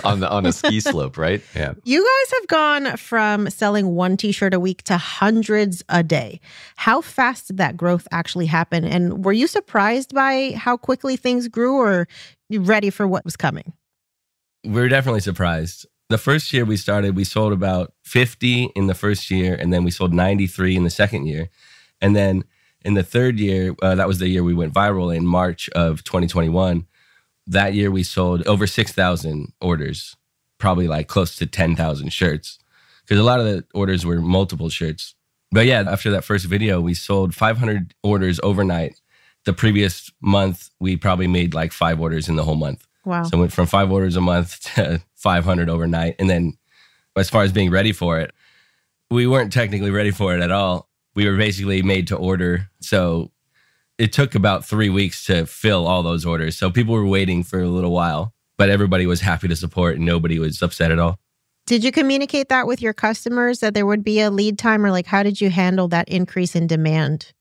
on 0.04 0.20
the 0.20 0.28
on 0.30 0.46
a 0.46 0.52
ski 0.52 0.80
slope, 0.80 1.16
right? 1.16 1.42
Yeah. 1.54 1.74
You 1.84 2.02
guys 2.02 2.38
have 2.38 2.48
gone 2.48 2.96
from 2.96 3.48
selling 3.50 3.94
one 3.94 4.16
t-shirt 4.16 4.54
a 4.54 4.60
week 4.60 4.82
to 4.84 4.96
hundreds 4.96 5.82
a 5.88 6.02
day. 6.02 6.40
How 6.76 7.00
fast 7.00 7.48
did 7.48 7.56
that 7.56 7.76
growth 7.76 8.06
actually 8.10 8.46
happen? 8.46 8.84
And 8.84 9.24
were 9.24 9.32
you 9.32 9.46
surprised 9.46 10.14
by 10.14 10.52
how 10.56 10.76
quickly 10.76 11.16
things 11.16 11.48
grew 11.48 11.78
or 11.78 12.08
you 12.48 12.60
ready 12.60 12.90
for 12.90 13.06
what 13.06 13.24
was 13.24 13.36
coming? 13.36 13.72
We 14.64 14.80
are 14.82 14.88
definitely 14.88 15.20
surprised. 15.20 15.86
The 16.08 16.18
first 16.18 16.52
year 16.52 16.64
we 16.64 16.76
started, 16.76 17.16
we 17.16 17.24
sold 17.24 17.52
about 17.52 17.94
50 18.04 18.72
in 18.76 18.86
the 18.86 18.94
first 18.94 19.30
year, 19.30 19.54
and 19.54 19.72
then 19.72 19.82
we 19.82 19.90
sold 19.90 20.12
93 20.12 20.76
in 20.76 20.84
the 20.84 20.90
second 20.90 21.26
year. 21.26 21.48
And 22.02 22.14
then 22.14 22.44
in 22.84 22.94
the 22.94 23.02
third 23.02 23.40
year, 23.40 23.74
uh, 23.80 23.94
that 23.94 24.06
was 24.06 24.18
the 24.18 24.28
year 24.28 24.44
we 24.44 24.52
went 24.52 24.74
viral 24.74 25.14
in 25.14 25.26
March 25.26 25.70
of 25.70 26.04
2021 26.04 26.86
that 27.46 27.74
year 27.74 27.90
we 27.90 28.02
sold 28.02 28.46
over 28.46 28.66
6,000 28.66 29.52
orders, 29.60 30.16
probably 30.58 30.88
like 30.88 31.08
close 31.08 31.36
to 31.36 31.46
10,000 31.46 32.12
shirts. 32.12 32.58
Because 33.02 33.18
a 33.18 33.24
lot 33.24 33.40
of 33.40 33.46
the 33.46 33.64
orders 33.74 34.06
were 34.06 34.20
multiple 34.20 34.68
shirts. 34.68 35.14
But 35.50 35.66
yeah, 35.66 35.84
after 35.86 36.10
that 36.12 36.24
first 36.24 36.46
video, 36.46 36.80
we 36.80 36.94
sold 36.94 37.34
500 37.34 37.94
orders 38.02 38.40
overnight. 38.42 39.00
The 39.44 39.52
previous 39.52 40.10
month, 40.20 40.70
we 40.80 40.96
probably 40.96 41.26
made 41.26 41.52
like 41.52 41.72
five 41.72 42.00
orders 42.00 42.28
in 42.28 42.36
the 42.36 42.44
whole 42.44 42.54
month. 42.54 42.86
Wow. 43.04 43.24
So 43.24 43.38
went 43.38 43.52
from 43.52 43.66
five 43.66 43.90
orders 43.90 44.16
a 44.16 44.20
month 44.20 44.60
to 44.74 45.02
500 45.16 45.68
overnight. 45.68 46.16
And 46.18 46.30
then 46.30 46.54
as 47.16 47.28
far 47.28 47.42
as 47.42 47.52
being 47.52 47.70
ready 47.70 47.92
for 47.92 48.20
it, 48.20 48.32
we 49.10 49.26
weren't 49.26 49.52
technically 49.52 49.90
ready 49.90 50.10
for 50.10 50.34
it 50.34 50.40
at 50.40 50.50
all. 50.50 50.88
We 51.14 51.28
were 51.28 51.36
basically 51.36 51.82
made 51.82 52.06
to 52.08 52.16
order. 52.16 52.70
So 52.80 53.30
it 53.98 54.12
took 54.12 54.34
about 54.34 54.64
three 54.64 54.88
weeks 54.88 55.24
to 55.26 55.46
fill 55.46 55.86
all 55.86 56.02
those 56.02 56.24
orders. 56.24 56.56
So 56.56 56.70
people 56.70 56.94
were 56.94 57.06
waiting 57.06 57.42
for 57.42 57.60
a 57.60 57.68
little 57.68 57.92
while, 57.92 58.32
but 58.58 58.70
everybody 58.70 59.06
was 59.06 59.20
happy 59.20 59.48
to 59.48 59.56
support 59.56 59.96
and 59.96 60.06
nobody 60.06 60.38
was 60.38 60.62
upset 60.62 60.90
at 60.90 60.98
all. 60.98 61.18
Did 61.66 61.84
you 61.84 61.92
communicate 61.92 62.48
that 62.48 62.66
with 62.66 62.82
your 62.82 62.92
customers 62.92 63.60
that 63.60 63.74
there 63.74 63.86
would 63.86 64.02
be 64.02 64.20
a 64.20 64.30
lead 64.30 64.58
time 64.58 64.84
or 64.84 64.90
like 64.90 65.06
how 65.06 65.22
did 65.22 65.40
you 65.40 65.50
handle 65.50 65.88
that 65.88 66.08
increase 66.08 66.56
in 66.56 66.66
demand? 66.66 67.32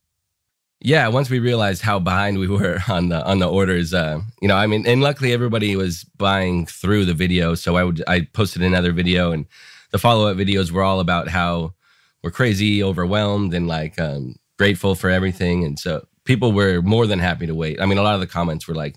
Yeah, 0.83 1.07
once 1.09 1.29
we 1.29 1.39
realized 1.39 1.81
how 1.81 1.99
behind 1.99 2.39
we 2.39 2.47
were 2.57 2.79
on 2.87 3.09
the 3.09 3.23
on 3.25 3.39
the 3.39 3.49
orders, 3.49 3.93
uh, 3.93 4.19
you 4.41 4.47
know, 4.47 4.55
I 4.55 4.67
mean, 4.67 4.85
and 4.87 5.01
luckily 5.01 5.31
everybody 5.33 5.75
was 5.75 6.03
buying 6.17 6.65
through 6.65 7.05
the 7.05 7.13
video. 7.13 7.55
So 7.55 7.77
I 7.77 7.83
would 7.83 8.03
I 8.07 8.21
posted 8.33 8.61
another 8.61 8.91
video, 8.91 9.31
and 9.31 9.45
the 9.91 9.99
follow 9.99 10.27
up 10.27 10.37
videos 10.37 10.71
were 10.71 10.83
all 10.83 10.99
about 10.99 11.27
how 11.27 11.73
we're 12.23 12.31
crazy, 12.31 12.83
overwhelmed, 12.83 13.53
and 13.53 13.67
like 13.67 13.99
um, 13.99 14.35
grateful 14.57 14.95
for 14.95 15.09
everything. 15.09 15.63
And 15.63 15.79
so 15.79 16.05
people 16.25 16.51
were 16.51 16.81
more 16.81 17.07
than 17.07 17.19
happy 17.19 17.47
to 17.47 17.55
wait. 17.55 17.81
I 17.81 17.85
mean, 17.85 17.97
a 17.97 18.03
lot 18.03 18.15
of 18.15 18.21
the 18.21 18.27
comments 18.27 18.67
were 18.67 18.75
like, 18.75 18.95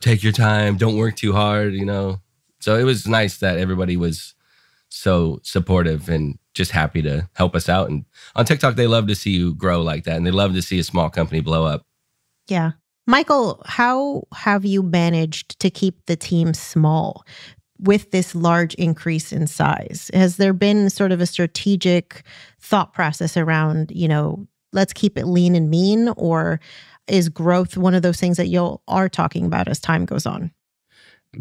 take 0.00 0.22
your 0.22 0.32
time, 0.32 0.76
don't 0.76 0.96
work 0.96 1.16
too 1.16 1.32
hard, 1.32 1.74
you 1.74 1.84
know? 1.84 2.20
So 2.60 2.76
it 2.76 2.84
was 2.84 3.06
nice 3.06 3.38
that 3.38 3.58
everybody 3.58 3.96
was 3.96 4.34
so 4.88 5.40
supportive 5.42 6.08
and 6.08 6.38
just 6.52 6.72
happy 6.72 7.00
to 7.02 7.28
help 7.34 7.54
us 7.54 7.68
out. 7.68 7.88
And 7.88 8.04
on 8.34 8.44
TikTok, 8.44 8.76
they 8.76 8.86
love 8.86 9.06
to 9.06 9.14
see 9.14 9.30
you 9.30 9.54
grow 9.54 9.82
like 9.82 10.04
that 10.04 10.16
and 10.16 10.26
they 10.26 10.30
love 10.30 10.54
to 10.54 10.62
see 10.62 10.78
a 10.78 10.84
small 10.84 11.08
company 11.08 11.40
blow 11.40 11.64
up. 11.64 11.86
Yeah. 12.48 12.72
Michael, 13.06 13.62
how 13.64 14.24
have 14.34 14.64
you 14.64 14.82
managed 14.82 15.58
to 15.60 15.70
keep 15.70 16.06
the 16.06 16.16
team 16.16 16.52
small 16.54 17.24
with 17.78 18.10
this 18.10 18.34
large 18.34 18.74
increase 18.74 19.32
in 19.32 19.46
size? 19.46 20.10
Has 20.12 20.36
there 20.36 20.52
been 20.52 20.90
sort 20.90 21.12
of 21.12 21.20
a 21.20 21.26
strategic 21.26 22.22
thought 22.60 22.92
process 22.92 23.36
around, 23.36 23.90
you 23.90 24.06
know, 24.06 24.46
let's 24.72 24.92
keep 24.92 25.18
it 25.18 25.26
lean 25.26 25.54
and 25.54 25.70
mean 25.70 26.08
or 26.16 26.60
is 27.06 27.28
growth 27.28 27.76
one 27.76 27.94
of 27.94 28.02
those 28.02 28.20
things 28.20 28.36
that 28.36 28.46
you 28.46 28.80
are 28.86 29.08
talking 29.08 29.46
about 29.46 29.68
as 29.68 29.80
time 29.80 30.04
goes 30.04 30.26
on 30.26 30.52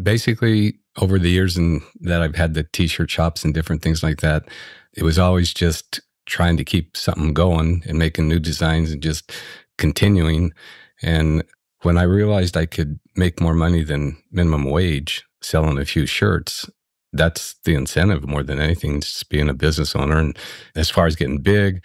basically 0.02 0.80
over 0.98 1.18
the 1.20 1.30
years 1.30 1.58
and 1.58 1.82
that 2.02 2.22
I've 2.22 2.36
had 2.36 2.54
the 2.54 2.64
t-shirt 2.64 3.10
shops 3.10 3.44
and 3.44 3.54
different 3.54 3.82
things 3.82 4.04
like 4.04 4.22
that, 4.22 4.48
it 4.94 5.04
was 5.04 5.20
always 5.20 5.54
just 5.54 6.02
trying 6.26 6.58
to 6.58 6.64
keep 6.64 6.96
something 6.96 7.34
going 7.34 7.84
and 7.88 7.98
making 7.98 8.28
new 8.28 8.40
designs 8.40 8.92
and 8.92 9.02
just 9.02 9.32
continuing. 9.78 10.54
And 11.02 11.44
when 11.82 11.98
I 11.98 12.04
realized 12.04 12.58
I 12.58 12.66
could 12.66 13.00
make 13.16 13.42
more 13.42 13.54
money 13.54 13.84
than 13.84 14.22
minimum 14.32 14.66
wage 14.66 15.24
selling 15.42 15.78
a 15.78 15.86
few 15.86 16.06
shirts, 16.06 16.70
that's 17.14 17.56
the 17.64 17.74
incentive 17.74 18.28
more 18.28 18.44
than 18.44 18.60
anything, 18.60 19.02
just 19.02 19.30
being 19.30 19.50
a 19.50 19.54
business 19.54 19.96
owner. 19.96 20.18
And 20.18 20.38
as 20.76 20.90
far 20.90 21.08
as 21.08 21.16
getting 21.16 21.40
big, 21.40 21.84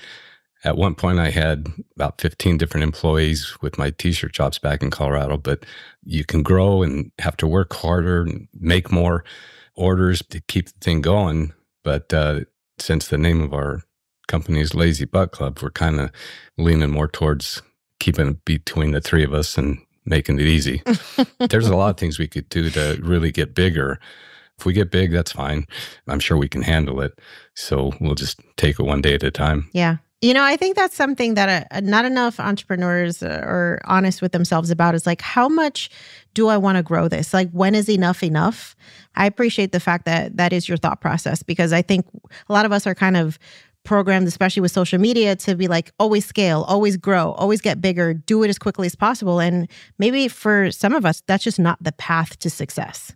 at 0.65 0.77
one 0.77 0.95
point 0.95 1.19
I 1.19 1.31
had 1.31 1.69
about 1.95 2.21
15 2.21 2.57
different 2.57 2.85
employees 2.85 3.57
with 3.61 3.79
my 3.79 3.91
t-shirt 3.91 4.35
shops 4.35 4.59
back 4.59 4.83
in 4.83 4.91
Colorado, 4.91 5.37
but 5.37 5.65
you 6.05 6.25
can 6.25 6.43
grow 6.43 6.83
and 6.83 7.13
have 7.19 7.37
to 7.39 7.47
work 7.47 7.73
harder 7.75 8.23
and 8.23 8.49
make 8.59 8.91
more 8.91 9.25
orders 9.77 10.23
to 10.31 10.41
keep 10.41 10.67
the 10.67 10.79
thing 10.81 11.03
going. 11.03 11.53
But 11.83 12.13
uh, 12.15 12.41
since 12.79 13.09
the 13.09 13.19
name 13.19 13.43
of 13.43 13.53
our 13.53 13.83
company 14.27 14.61
is 14.61 14.75
Lazy 14.75 15.05
Butt 15.05 15.33
Club, 15.33 15.59
we're 15.63 15.71
kind 15.71 16.01
of 16.01 16.11
leaning 16.57 16.91
more 16.91 17.09
towards 17.09 17.61
keeping 18.01 18.29
it 18.29 18.45
between 18.45 18.93
the 18.93 19.01
three 19.01 19.25
of 19.25 19.35
us 19.35 19.59
and 19.59 19.79
making 20.07 20.39
it 20.39 20.47
easy. 20.47 20.83
There's 21.39 21.69
a 21.69 21.77
lot 21.77 21.91
of 21.91 21.97
things 21.99 22.19
we 22.19 22.29
could 22.29 22.49
do 22.49 22.71
to 22.71 22.99
really 23.03 23.33
get 23.33 23.55
bigger. 23.55 24.01
If 24.59 24.65
we 24.65 24.73
get 24.73 24.91
big, 24.91 25.11
that's 25.13 25.33
fine. 25.33 25.67
I'm 26.07 26.21
sure 26.21 26.37
we 26.37 26.49
can 26.49 26.63
handle 26.63 27.01
it. 27.01 27.19
So 27.55 27.93
we'll 28.01 28.15
just 28.15 28.41
take 28.57 28.79
it 28.79 28.85
one 28.85 29.03
day 29.03 29.15
at 29.15 29.23
a 29.23 29.31
time. 29.31 29.69
Yeah. 29.73 29.97
You 30.25 30.33
know, 30.33 30.43
I 30.43 30.57
think 30.57 30.75
that's 30.75 30.97
something 30.97 31.35
that 31.35 31.69
uh, 31.71 31.81
not 31.81 32.07
enough 32.07 32.41
entrepreneurs 32.41 33.23
uh, 33.23 33.43
are 33.45 33.79
honest 33.85 34.23
with 34.23 34.33
themselves 34.33 34.71
about 34.71 34.95
is 34.95 35.05
like, 35.05 35.21
how 35.21 35.51
much 35.51 35.91
do 36.33 36.49
I 36.49 36.57
want 36.57 36.77
to 36.77 36.83
grow 36.83 37.09
this? 37.09 37.35
Like, 37.35 37.51
when 37.51 37.75
is 37.75 37.91
enough 37.91 38.23
enough? 38.23 38.75
I 39.17 39.27
appreciate 39.27 39.73
the 39.73 39.81
fact 39.81 40.07
that 40.07 40.39
that 40.39 40.55
is 40.55 40.67
your 40.67 40.79
thought 40.79 41.03
process 41.03 41.43
because 41.43 41.75
I 41.75 41.83
think 41.83 42.07
a 42.49 42.55
lot 42.55 42.65
of 42.65 42.73
us 42.73 42.87
are 42.87 42.95
kind 42.95 43.19
of 43.19 43.39
programmed, 43.83 44.27
especially 44.27 44.63
with 44.63 44.73
social 44.73 44.99
media, 44.99 45.37
to 45.37 45.55
be 45.57 45.69
like, 45.69 45.93
always 45.99 46.25
scale, 46.25 46.63
always 46.63 46.97
grow, 46.97 47.33
always 47.33 47.61
get 47.61 47.83
bigger, 47.83 48.15
do 48.15 48.43
it 48.45 48.49
as 48.49 48.59
quickly 48.59 48.87
as 48.87 48.95
possible. 48.95 49.41
And 49.41 49.69
maybe 49.99 50.29
for 50.29 50.71
some 50.71 50.95
of 50.95 51.05
us, 51.05 51.23
that's 51.27 51.45
just 51.45 51.59
not 51.59 51.77
the 51.83 51.93
path 51.93 52.39
to 52.39 52.49
success. 52.49 53.13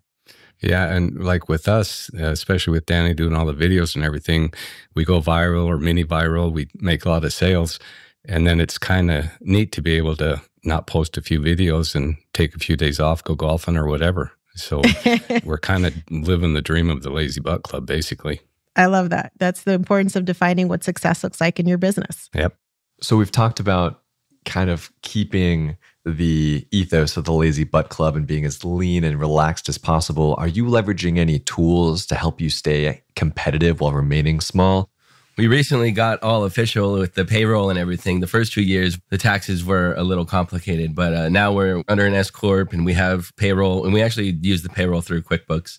Yeah, 0.61 0.93
and 0.93 1.23
like 1.23 1.49
with 1.49 1.69
us, 1.69 2.11
uh, 2.19 2.27
especially 2.27 2.73
with 2.73 2.87
Danny 2.87 3.15
doing 3.15 3.35
all 3.35 3.47
the 3.47 3.55
videos 3.55 3.95
and 3.95 4.05
everything, 4.05 4.53
we 4.95 5.05
go 5.05 5.21
viral 5.21 5.67
or 5.67 5.79
mini 5.79 6.05
viral. 6.05 6.53
We 6.53 6.69
make 6.75 7.05
a 7.05 7.11
lot 7.11 7.25
of 7.25 7.33
sales, 7.33 7.79
and 8.25 8.47
then 8.47 8.61
it's 8.61 8.79
kind 8.79 9.11
of 9.11 9.27
neat 9.41 9.71
to 9.73 9.83
be 9.83 9.97
able 9.97 10.17
to 10.17 10.43
not 10.65 10.87
post 10.87 11.17
a 11.17 11.23
few 11.23 11.41
videos 11.41 11.95
and 11.95 12.17
take 12.33 12.55
a 12.55 12.59
few 12.59 12.77
days 12.77 12.99
off, 12.99 13.23
go 13.23 13.35
golfing 13.35 13.77
or 13.77 13.87
whatever. 13.87 14.33
So 14.57 14.83
we're 15.45 15.59
kind 15.59 15.87
of 15.87 15.95
living 16.11 16.55
the 16.55 16.63
dream 16.63 16.91
of 16.91 17.03
the 17.03 17.11
Lazy 17.11 17.41
Butt 17.41 17.63
Club, 17.63 17.87
basically. 17.87 18.41
I 18.77 18.87
love 18.87 19.11
that. 19.11 19.33
That's 19.39 19.63
the 19.63 19.73
importance 19.73 20.17
of 20.17 20.25
defining 20.25 20.69
what 20.69 20.85
success 20.85 21.25
looks 21.25 21.41
like 21.41 21.59
in 21.59 21.67
your 21.67 21.79
business. 21.79 22.31
Yep. 22.35 22.57
So 23.01 23.17
we've 23.17 23.33
talked 23.33 23.61
about 23.61 24.03
kind 24.45 24.71
of 24.71 24.91
keeping 25.03 25.77
the 26.17 26.67
ethos 26.71 27.17
of 27.17 27.25
the 27.25 27.33
Lazy 27.33 27.65
Butt 27.65 27.89
Club 27.89 28.17
and 28.17 28.27
being 28.27 28.45
as 28.45 28.65
lean 28.65 29.05
and 29.05 29.21
relaxed 29.21 29.69
as 29.69 29.79
possible. 29.79 30.35
Are 30.39 30.49
you 30.49 30.65
leveraging 30.65 31.19
any 31.19 31.39
tools 31.39 32.07
to 32.07 32.15
help 32.15 32.41
you 32.41 32.51
stay 32.51 33.03
competitive 33.15 33.81
while 33.81 33.93
remaining 33.93 34.41
small? 34.41 34.91
We 35.37 35.47
recently 35.47 35.93
got 35.93 36.21
all 36.25 36.43
official 36.43 36.95
with 36.95 37.15
the 37.15 37.25
payroll 37.25 37.71
and 37.71 37.79
everything. 37.79 38.19
The 38.19 38.27
first 38.27 38.53
two 38.53 38.63
years, 38.63 38.99
the 39.11 39.19
taxes 39.19 39.65
were 39.65 39.95
a 39.95 40.03
little 40.03 40.25
complicated, 40.25 40.97
but 40.97 41.15
uh, 41.15 41.29
now 41.29 41.53
we're 41.53 41.85
under 41.87 42.05
an 42.05 42.15
S 42.15 42.29
corp 42.29 42.73
and 42.73 42.85
we 42.85 42.95
have 42.95 43.31
payroll, 43.37 43.85
and 43.85 43.95
we 43.95 44.03
actually 44.03 44.37
use 44.43 44.65
the 44.65 44.69
payroll 44.69 45.01
through 45.01 45.23
QuickBooks, 45.23 45.79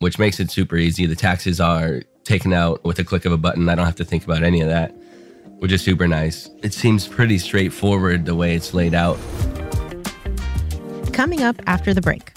which 0.00 0.18
makes 0.18 0.38
it 0.38 0.50
super 0.50 0.76
easy. 0.76 1.06
The 1.06 1.16
taxes 1.16 1.62
are 1.62 2.02
taken 2.24 2.52
out 2.52 2.84
with 2.84 2.98
a 2.98 3.04
click 3.04 3.24
of 3.24 3.32
a 3.32 3.38
button. 3.38 3.70
I 3.70 3.74
don't 3.74 3.86
have 3.86 3.96
to 3.96 4.04
think 4.04 4.24
about 4.24 4.42
any 4.42 4.60
of 4.60 4.68
that, 4.68 4.94
which 5.60 5.72
is 5.72 5.82
super 5.82 6.08
nice. 6.08 6.50
It 6.62 6.74
seems 6.74 7.06
pretty 7.06 7.38
straightforward 7.38 8.24
the 8.24 8.34
way 8.34 8.54
it's 8.54 8.74
laid 8.74 8.94
out. 8.94 9.18
Coming 11.12 11.42
up 11.42 11.56
after 11.66 11.94
the 11.94 12.00
break. 12.00 12.32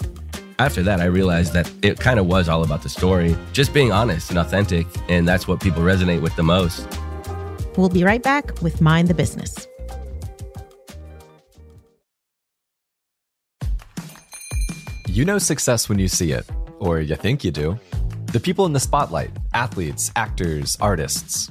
After 0.58 0.82
that, 0.82 1.00
I 1.00 1.06
realized 1.06 1.52
that 1.54 1.70
it 1.82 1.98
kind 1.98 2.20
of 2.20 2.26
was 2.26 2.48
all 2.48 2.62
about 2.62 2.82
the 2.82 2.88
story, 2.88 3.36
just 3.52 3.72
being 3.72 3.90
honest 3.90 4.30
and 4.30 4.38
authentic, 4.38 4.86
and 5.08 5.26
that's 5.26 5.48
what 5.48 5.60
people 5.60 5.82
resonate 5.82 6.20
with 6.20 6.36
the 6.36 6.42
most. 6.42 6.86
We'll 7.76 7.88
be 7.88 8.04
right 8.04 8.22
back 8.22 8.62
with 8.62 8.80
Mind 8.80 9.08
the 9.08 9.14
Business. 9.14 9.66
You 15.08 15.24
know 15.24 15.38
success 15.38 15.88
when 15.88 15.98
you 15.98 16.08
see 16.08 16.32
it, 16.32 16.44
or 16.78 17.00
you 17.00 17.16
think 17.16 17.42
you 17.42 17.50
do. 17.50 17.78
The 18.32 18.40
people 18.40 18.66
in 18.66 18.72
the 18.72 18.80
spotlight 18.80 19.30
athletes, 19.54 20.12
actors, 20.14 20.76
artists. 20.80 21.50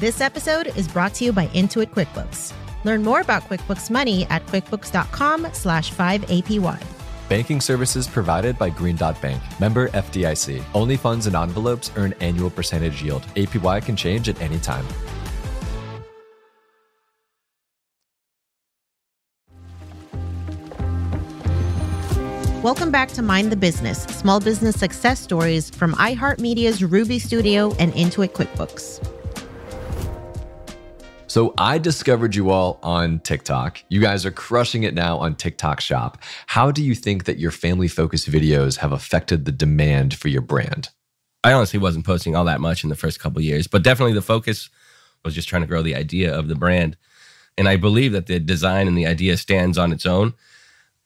This 0.00 0.22
episode 0.22 0.68
is 0.78 0.88
brought 0.88 1.12
to 1.16 1.26
you 1.26 1.32
by 1.34 1.48
Intuit 1.48 1.90
QuickBooks. 1.90 2.54
Learn 2.84 3.02
more 3.02 3.20
about 3.20 3.42
QuickBooks 3.50 3.90
Money 3.90 4.24
at 4.30 4.46
quickbooks.com 4.46 5.48
slash 5.52 5.92
5APY. 5.92 6.82
Banking 7.28 7.60
services 7.60 8.08
provided 8.08 8.56
by 8.56 8.70
Green 8.70 8.96
Dot 8.96 9.20
Bank. 9.20 9.42
Member 9.60 9.90
FDIC. 9.90 10.64
Only 10.74 10.96
funds 10.96 11.26
and 11.26 11.36
envelopes 11.36 11.92
earn 11.96 12.14
annual 12.20 12.48
percentage 12.48 13.02
yield. 13.02 13.24
APY 13.36 13.84
can 13.84 13.94
change 13.94 14.30
at 14.30 14.40
any 14.40 14.58
time. 14.60 14.86
Welcome 22.62 22.90
back 22.90 23.10
to 23.10 23.20
Mind 23.20 23.52
the 23.52 23.56
Business, 23.56 24.04
small 24.04 24.40
business 24.40 24.80
success 24.80 25.20
stories 25.20 25.68
from 25.68 25.92
iHeartMedia's 25.96 26.82
Ruby 26.82 27.18
Studio 27.18 27.74
and 27.78 27.92
Intuit 27.92 28.30
QuickBooks. 28.30 29.19
So 31.30 31.54
I 31.56 31.78
discovered 31.78 32.34
you 32.34 32.50
all 32.50 32.80
on 32.82 33.20
TikTok. 33.20 33.84
You 33.88 34.00
guys 34.00 34.26
are 34.26 34.32
crushing 34.32 34.82
it 34.82 34.94
now 34.94 35.16
on 35.18 35.36
TikTok 35.36 35.80
Shop. 35.80 36.18
How 36.48 36.72
do 36.72 36.82
you 36.82 36.96
think 36.96 37.26
that 37.26 37.38
your 37.38 37.52
family 37.52 37.86
focused 37.86 38.28
videos 38.28 38.78
have 38.78 38.90
affected 38.90 39.44
the 39.44 39.52
demand 39.52 40.12
for 40.12 40.26
your 40.26 40.42
brand? 40.42 40.88
I 41.44 41.52
honestly 41.52 41.78
wasn't 41.78 42.04
posting 42.04 42.34
all 42.34 42.46
that 42.46 42.60
much 42.60 42.82
in 42.82 42.90
the 42.90 42.96
first 42.96 43.20
couple 43.20 43.40
years, 43.42 43.68
but 43.68 43.84
definitely 43.84 44.14
the 44.14 44.22
focus 44.22 44.70
was 45.24 45.32
just 45.32 45.48
trying 45.48 45.62
to 45.62 45.68
grow 45.68 45.82
the 45.82 45.94
idea 45.94 46.36
of 46.36 46.48
the 46.48 46.56
brand. 46.56 46.96
And 47.56 47.68
I 47.68 47.76
believe 47.76 48.10
that 48.10 48.26
the 48.26 48.40
design 48.40 48.88
and 48.88 48.98
the 48.98 49.06
idea 49.06 49.36
stands 49.36 49.78
on 49.78 49.92
its 49.92 50.06
own. 50.06 50.34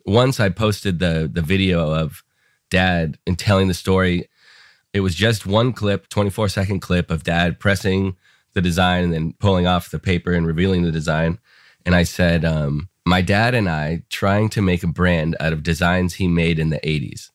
Once 0.07 0.41
I 0.41 0.49
posted 0.49 1.01
the 1.01 1.29
the 1.31 1.43
video 1.43 1.93
of 1.93 2.25
dad 2.71 3.19
and 3.27 3.39
telling 3.39 3.69
the 3.69 3.75
story, 3.75 4.31
it 4.95 5.01
was 5.01 5.15
just 5.15 5.45
one 5.45 5.75
clip, 5.75 6.09
24 6.09 6.49
second 6.49 6.81
clip 6.81 7.11
of 7.11 7.25
dad 7.25 7.61
pressing 7.61 8.17
the 8.55 8.63
design 8.63 9.05
and 9.05 9.13
then 9.13 9.35
pulling 9.39 9.67
off 9.67 9.91
the 9.91 9.99
paper 9.99 10.33
and 10.33 10.47
revealing 10.47 10.83
the 10.83 10.93
design. 10.93 11.39
And 11.85 11.95
I 11.95 12.05
said, 12.05 12.45
um, 12.45 12.89
my 13.05 13.21
dad 13.21 13.55
and 13.55 13.69
I 13.69 14.03
trying 14.09 14.49
to 14.51 14.63
make 14.63 14.83
a 14.83 14.89
brand 14.89 15.37
out 15.39 15.53
of 15.53 15.63
designs 15.63 16.15
he 16.15 16.27
made 16.27 16.59
in 16.59 16.71
the 16.71 16.81
80s. 16.81 17.31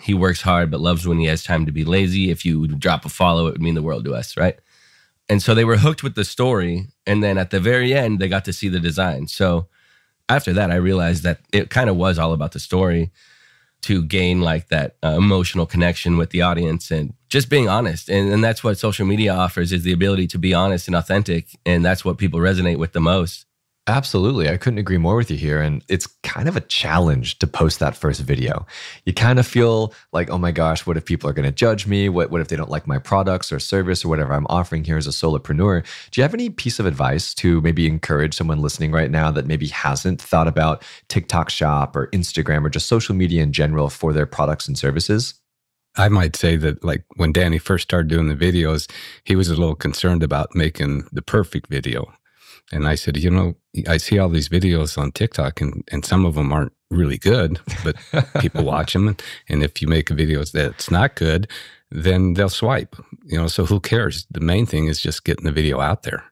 He 0.00 0.14
works 0.14 0.42
hard, 0.42 0.70
but 0.70 0.80
loves 0.80 1.06
when 1.06 1.18
he 1.18 1.26
has 1.26 1.42
time 1.42 1.66
to 1.66 1.72
be 1.72 1.84
lazy. 1.84 2.30
If 2.30 2.44
you 2.44 2.68
drop 2.68 3.04
a 3.04 3.08
follow, 3.08 3.48
it 3.48 3.52
would 3.52 3.62
mean 3.62 3.74
the 3.74 3.82
world 3.82 4.04
to 4.04 4.14
us, 4.14 4.36
right? 4.36 4.58
And 5.28 5.42
so 5.42 5.54
they 5.54 5.64
were 5.64 5.76
hooked 5.76 6.02
with 6.02 6.14
the 6.14 6.24
story. 6.24 6.86
And 7.06 7.22
then 7.22 7.36
at 7.36 7.50
the 7.50 7.60
very 7.60 7.92
end, 7.92 8.18
they 8.18 8.28
got 8.28 8.44
to 8.46 8.52
see 8.52 8.68
the 8.68 8.80
design. 8.80 9.26
So 9.26 9.66
after 10.28 10.52
that, 10.52 10.70
I 10.70 10.76
realized 10.76 11.22
that 11.24 11.40
it 11.52 11.68
kind 11.68 11.90
of 11.90 11.96
was 11.96 12.18
all 12.18 12.32
about 12.32 12.52
the 12.52 12.60
story 12.60 13.10
to 13.82 14.02
gain 14.02 14.40
like 14.40 14.68
that 14.68 14.96
uh, 15.04 15.14
emotional 15.16 15.66
connection 15.66 16.16
with 16.16 16.30
the 16.30 16.42
audience 16.42 16.90
and 16.90 17.12
just 17.28 17.48
being 17.48 17.68
honest. 17.68 18.08
And, 18.08 18.32
and 18.32 18.42
that's 18.42 18.64
what 18.64 18.78
social 18.78 19.06
media 19.06 19.34
offers 19.34 19.72
is 19.72 19.82
the 19.82 19.92
ability 19.92 20.26
to 20.28 20.38
be 20.38 20.54
honest 20.54 20.88
and 20.88 20.96
authentic. 20.96 21.58
And 21.66 21.84
that's 21.84 22.04
what 22.04 22.18
people 22.18 22.40
resonate 22.40 22.78
with 22.78 22.92
the 22.92 23.00
most. 23.00 23.46
Absolutely. 23.88 24.50
I 24.50 24.58
couldn't 24.58 24.78
agree 24.78 24.98
more 24.98 25.16
with 25.16 25.30
you 25.30 25.38
here. 25.38 25.62
And 25.62 25.82
it's 25.88 26.06
kind 26.22 26.46
of 26.46 26.56
a 26.56 26.60
challenge 26.60 27.38
to 27.38 27.46
post 27.46 27.78
that 27.78 27.96
first 27.96 28.20
video. 28.20 28.66
You 29.06 29.14
kind 29.14 29.38
of 29.38 29.46
feel 29.46 29.94
like, 30.12 30.28
oh 30.28 30.36
my 30.36 30.52
gosh, 30.52 30.86
what 30.86 30.98
if 30.98 31.06
people 31.06 31.28
are 31.30 31.32
going 31.32 31.48
to 31.48 31.52
judge 31.52 31.86
me? 31.86 32.10
What, 32.10 32.30
what 32.30 32.42
if 32.42 32.48
they 32.48 32.56
don't 32.56 32.68
like 32.68 32.86
my 32.86 32.98
products 32.98 33.50
or 33.50 33.58
service 33.58 34.04
or 34.04 34.08
whatever 34.08 34.34
I'm 34.34 34.46
offering 34.50 34.84
here 34.84 34.98
as 34.98 35.06
a 35.06 35.10
solopreneur? 35.10 35.82
Do 36.10 36.20
you 36.20 36.22
have 36.22 36.34
any 36.34 36.50
piece 36.50 36.78
of 36.78 36.84
advice 36.84 37.32
to 37.36 37.62
maybe 37.62 37.86
encourage 37.86 38.34
someone 38.34 38.60
listening 38.60 38.92
right 38.92 39.10
now 39.10 39.30
that 39.30 39.46
maybe 39.46 39.68
hasn't 39.68 40.20
thought 40.20 40.48
about 40.48 40.84
TikTok 41.08 41.48
shop 41.48 41.96
or 41.96 42.08
Instagram 42.08 42.66
or 42.66 42.68
just 42.68 42.88
social 42.88 43.14
media 43.14 43.42
in 43.42 43.54
general 43.54 43.88
for 43.88 44.12
their 44.12 44.26
products 44.26 44.68
and 44.68 44.76
services? 44.76 45.37
I 45.98 46.08
might 46.08 46.36
say 46.36 46.56
that, 46.56 46.84
like, 46.84 47.04
when 47.16 47.32
Danny 47.32 47.58
first 47.58 47.82
started 47.82 48.08
doing 48.08 48.28
the 48.28 48.36
videos, 48.36 48.88
he 49.24 49.34
was 49.34 49.48
a 49.48 49.56
little 49.56 49.74
concerned 49.74 50.22
about 50.22 50.54
making 50.54 51.08
the 51.12 51.22
perfect 51.22 51.66
video. 51.68 52.12
And 52.72 52.86
I 52.86 52.94
said, 52.94 53.16
you 53.16 53.30
know, 53.30 53.56
I 53.88 53.96
see 53.96 54.18
all 54.18 54.28
these 54.28 54.48
videos 54.48 54.96
on 54.96 55.10
TikTok, 55.10 55.60
and, 55.60 55.82
and 55.90 56.04
some 56.04 56.24
of 56.24 56.36
them 56.36 56.52
aren't 56.52 56.72
really 56.90 57.18
good, 57.18 57.58
but 57.82 57.96
people 58.40 58.64
watch 58.64 58.92
them. 58.92 59.16
And 59.48 59.62
if 59.62 59.82
you 59.82 59.88
make 59.88 60.10
a 60.10 60.14
video 60.14 60.44
that's 60.44 60.90
not 60.90 61.16
good, 61.16 61.50
then 61.90 62.34
they'll 62.34 62.48
swipe. 62.48 62.94
You 63.24 63.38
know, 63.38 63.48
so 63.48 63.66
who 63.66 63.80
cares? 63.80 64.26
The 64.30 64.40
main 64.40 64.66
thing 64.66 64.86
is 64.86 65.00
just 65.00 65.24
getting 65.24 65.44
the 65.44 65.52
video 65.52 65.80
out 65.80 66.04
there. 66.04 66.24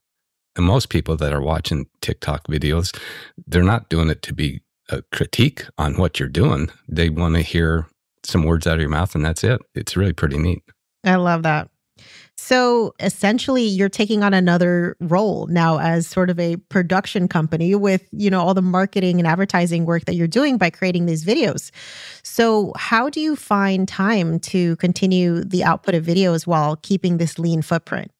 And 0.54 0.64
most 0.64 0.88
people 0.90 1.16
that 1.16 1.32
are 1.32 1.42
watching 1.42 1.86
TikTok 2.00 2.46
videos, 2.46 2.96
they're 3.46 3.62
not 3.62 3.88
doing 3.88 4.10
it 4.10 4.22
to 4.22 4.32
be 4.32 4.60
a 4.88 5.02
critique 5.12 5.64
on 5.76 5.96
what 5.96 6.20
you're 6.20 6.28
doing. 6.28 6.70
They 6.88 7.10
want 7.10 7.34
to 7.34 7.42
hear 7.42 7.88
some 8.26 8.44
words 8.44 8.66
out 8.66 8.74
of 8.74 8.80
your 8.80 8.90
mouth, 8.90 9.14
and 9.14 9.24
that's 9.24 9.44
it. 9.44 9.60
It's 9.74 9.96
really 9.96 10.12
pretty 10.12 10.38
neat. 10.38 10.62
I 11.04 11.16
love 11.16 11.42
that. 11.44 11.68
So 12.36 12.94
essentially 13.00 13.64
you're 13.64 13.88
taking 13.88 14.22
on 14.22 14.34
another 14.34 14.96
role 15.00 15.46
now 15.46 15.78
as 15.78 16.06
sort 16.06 16.28
of 16.28 16.38
a 16.38 16.56
production 16.68 17.28
company 17.28 17.74
with, 17.74 18.06
you 18.12 18.28
know, 18.28 18.40
all 18.40 18.52
the 18.52 18.62
marketing 18.62 19.18
and 19.18 19.26
advertising 19.26 19.86
work 19.86 20.04
that 20.04 20.14
you're 20.14 20.26
doing 20.26 20.58
by 20.58 20.68
creating 20.68 21.06
these 21.06 21.24
videos. 21.24 21.70
So 22.22 22.72
how 22.76 23.08
do 23.08 23.20
you 23.20 23.36
find 23.36 23.88
time 23.88 24.38
to 24.40 24.76
continue 24.76 25.42
the 25.42 25.64
output 25.64 25.94
of 25.94 26.04
videos 26.04 26.46
while 26.46 26.76
keeping 26.76 27.16
this 27.16 27.38
lean 27.38 27.62
footprint? 27.62 28.10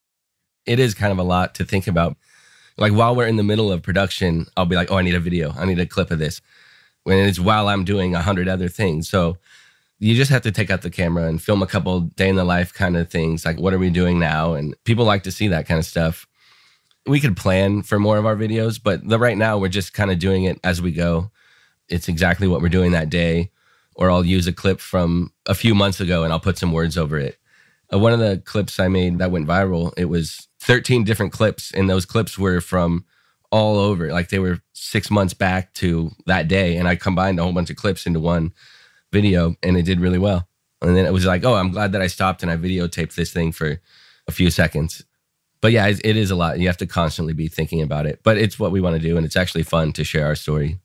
It 0.65 0.81
is 0.81 0.95
kind 0.95 1.13
of 1.13 1.19
a 1.19 1.23
lot 1.23 1.55
to 1.57 1.65
think 1.65 1.87
about. 1.87 2.17
Like 2.79 2.93
while 2.93 3.15
we're 3.15 3.27
in 3.27 3.37
the 3.37 3.45
middle 3.45 3.71
of 3.71 3.83
production, 3.83 4.47
I'll 4.57 4.67
be 4.67 4.77
like, 4.77 4.91
"Oh, 4.91 4.97
I 4.97 5.03
need 5.03 5.15
a 5.15 5.21
video. 5.21 5.53
I 5.57 5.65
need 5.65 5.79
a 5.79 5.87
clip 5.87 6.11
of 6.11 6.19
this." 6.19 6.41
When 7.05 7.19
it's 7.19 7.39
while 7.39 7.69
I'm 7.69 7.85
doing 7.85 8.15
a 8.15 8.21
hundred 8.21 8.49
other 8.49 8.69
things. 8.69 9.09
So 9.09 9.39
you 9.99 10.15
just 10.15 10.31
have 10.31 10.43
to 10.43 10.53
take 10.53 10.71
out 10.71 10.83
the 10.83 10.91
camera 10.91 11.25
and 11.27 11.43
film 11.43 11.63
a 11.63 11.67
couple 11.67 12.01
day 12.01 12.29
in 12.29 12.37
the 12.37 12.45
life 12.45 12.75
kind 12.75 12.97
of 12.97 13.11
things. 13.11 13.45
Like 13.45 13.59
what 13.59 13.73
are 13.73 13.79
we 13.79 13.91
doing 13.91 14.19
now? 14.19 14.55
And 14.55 14.75
people 14.85 15.05
like 15.05 15.23
to 15.25 15.33
see 15.33 15.49
that 15.49 15.67
kind 15.67 15.79
of 15.79 15.87
stuff. 15.87 16.27
We 17.07 17.21
could 17.21 17.37
plan 17.37 17.83
for 17.83 17.99
more 17.99 18.19
of 18.19 18.27
our 18.27 18.37
videos 18.37 18.83
but 18.83 19.07
the 19.09 19.19
right 19.19 19.39
now 19.39 19.59
we're 19.59 19.69
just 19.69 19.95
kind 19.95 20.11
of 20.11 20.19
doing 20.19 20.45
it 20.45 20.59
as 20.63 20.83
we 20.83 20.93
go. 20.93 21.31
It's 21.89 22.09
exactly 22.09 22.49
what 22.49 22.61
we're 22.61 22.69
doing 22.69 22.93
that 22.93 23.11
day. 23.11 23.51
Or 23.95 24.11
i'll 24.11 24.27
use 24.27 24.47
a 24.47 24.53
clip 24.53 24.81
from 24.81 25.33
a 25.47 25.55
few 25.55 25.75
months 25.75 26.01
ago 26.01 26.25
and 26.25 26.33
i'll 26.33 26.41
put 26.41 26.59
some 26.59 26.73
words 26.73 26.99
over 26.99 27.19
it. 27.19 27.39
Uh, 27.93 27.99
one 27.99 28.13
of 28.13 28.19
the 28.19 28.43
clips 28.45 28.79
i 28.79 28.89
made 28.89 29.19
that 29.19 29.31
went 29.31 29.49
viral 29.49 29.95
it 29.97 30.07
was 30.07 30.49
13 30.61 31.05
different 31.05 31.33
clips 31.33 31.73
and 31.73 31.89
those 31.89 32.05
clips 32.05 32.39
were 32.39 32.61
from 32.61 33.07
all 33.53 33.79
over. 33.79 34.13
Like 34.13 34.29
they 34.29 34.41
were 34.41 34.59
six 34.75 35.11
months 35.11 35.33
back 35.33 35.73
to 35.75 36.11
that 36.27 36.49
day 36.49 36.77
and 36.77 36.87
i 36.87 36.97
combined 36.97 37.39
a 37.39 37.45
whole 37.45 37.53
bunch 37.53 37.71
of 37.71 37.77
clips 37.77 38.05
into 38.05 38.21
one 38.21 38.53
video 39.13 39.55
and 39.63 39.77
it 39.77 39.85
did 39.85 40.01
really 40.01 40.19
well. 40.19 40.49
And 40.83 40.97
then 40.97 41.07
it 41.07 41.13
was 41.13 41.25
like, 41.25 41.45
oh, 41.45 41.55
I'm 41.55 41.71
glad 41.71 41.93
that 41.93 42.03
I 42.03 42.07
stopped 42.07 42.43
and 42.43 42.51
I 42.51 42.57
videotaped 42.57 43.15
this 43.15 43.33
thing 43.33 43.53
for 43.53 43.81
a 44.29 44.33
few 44.33 44.51
seconds. 44.51 45.05
But 45.63 45.73
yeah, 45.73 45.87
it 45.87 46.17
is 46.17 46.31
a 46.31 46.37
lot. 46.37 46.59
You 46.59 46.67
have 46.67 46.77
to 46.79 46.87
constantly 46.87 47.33
be 47.33 47.49
thinking 47.49 47.83
about 47.83 48.07
it. 48.07 48.21
But 48.23 48.37
it's 48.37 48.59
what 48.59 48.73
we 48.73 48.81
want 48.81 48.95
to 48.97 49.03
do. 49.03 49.17
And 49.17 49.25
it's 49.25 49.37
actually 49.37 49.63
fun 49.63 49.93
to 49.95 50.05
share 50.05 50.27
our 50.27 50.35
story. 50.35 50.79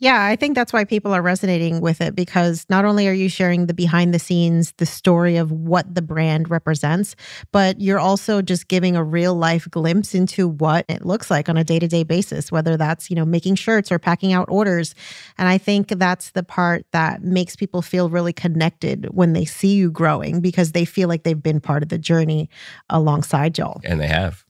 Yeah, 0.00 0.24
I 0.24 0.34
think 0.34 0.54
that's 0.54 0.72
why 0.72 0.84
people 0.84 1.12
are 1.12 1.20
resonating 1.20 1.82
with 1.82 2.00
it 2.00 2.14
because 2.14 2.64
not 2.70 2.86
only 2.86 3.06
are 3.06 3.12
you 3.12 3.28
sharing 3.28 3.66
the 3.66 3.74
behind 3.74 4.14
the 4.14 4.18
scenes, 4.18 4.72
the 4.78 4.86
story 4.86 5.36
of 5.36 5.52
what 5.52 5.94
the 5.94 6.00
brand 6.00 6.48
represents, 6.48 7.14
but 7.52 7.78
you're 7.82 7.98
also 7.98 8.40
just 8.40 8.68
giving 8.68 8.96
a 8.96 9.04
real 9.04 9.34
life 9.34 9.68
glimpse 9.70 10.14
into 10.14 10.48
what 10.48 10.86
it 10.88 11.04
looks 11.04 11.30
like 11.30 11.50
on 11.50 11.58
a 11.58 11.64
day 11.64 11.78
to 11.78 11.86
day 11.86 12.02
basis, 12.02 12.50
whether 12.50 12.78
that's, 12.78 13.10
you 13.10 13.16
know, 13.16 13.26
making 13.26 13.56
shirts 13.56 13.92
or 13.92 13.98
packing 13.98 14.32
out 14.32 14.48
orders. 14.48 14.94
And 15.36 15.48
I 15.48 15.58
think 15.58 15.88
that's 15.88 16.30
the 16.30 16.42
part 16.42 16.86
that 16.92 17.22
makes 17.22 17.54
people 17.54 17.82
feel 17.82 18.08
really 18.08 18.32
connected 18.32 19.06
when 19.10 19.34
they 19.34 19.44
see 19.44 19.74
you 19.74 19.90
growing 19.90 20.40
because 20.40 20.72
they 20.72 20.86
feel 20.86 21.10
like 21.10 21.24
they've 21.24 21.42
been 21.42 21.60
part 21.60 21.82
of 21.82 21.90
the 21.90 21.98
journey 21.98 22.48
alongside 22.88 23.58
y'all. 23.58 23.82
And 23.84 24.00
they 24.00 24.08
have. 24.08 24.46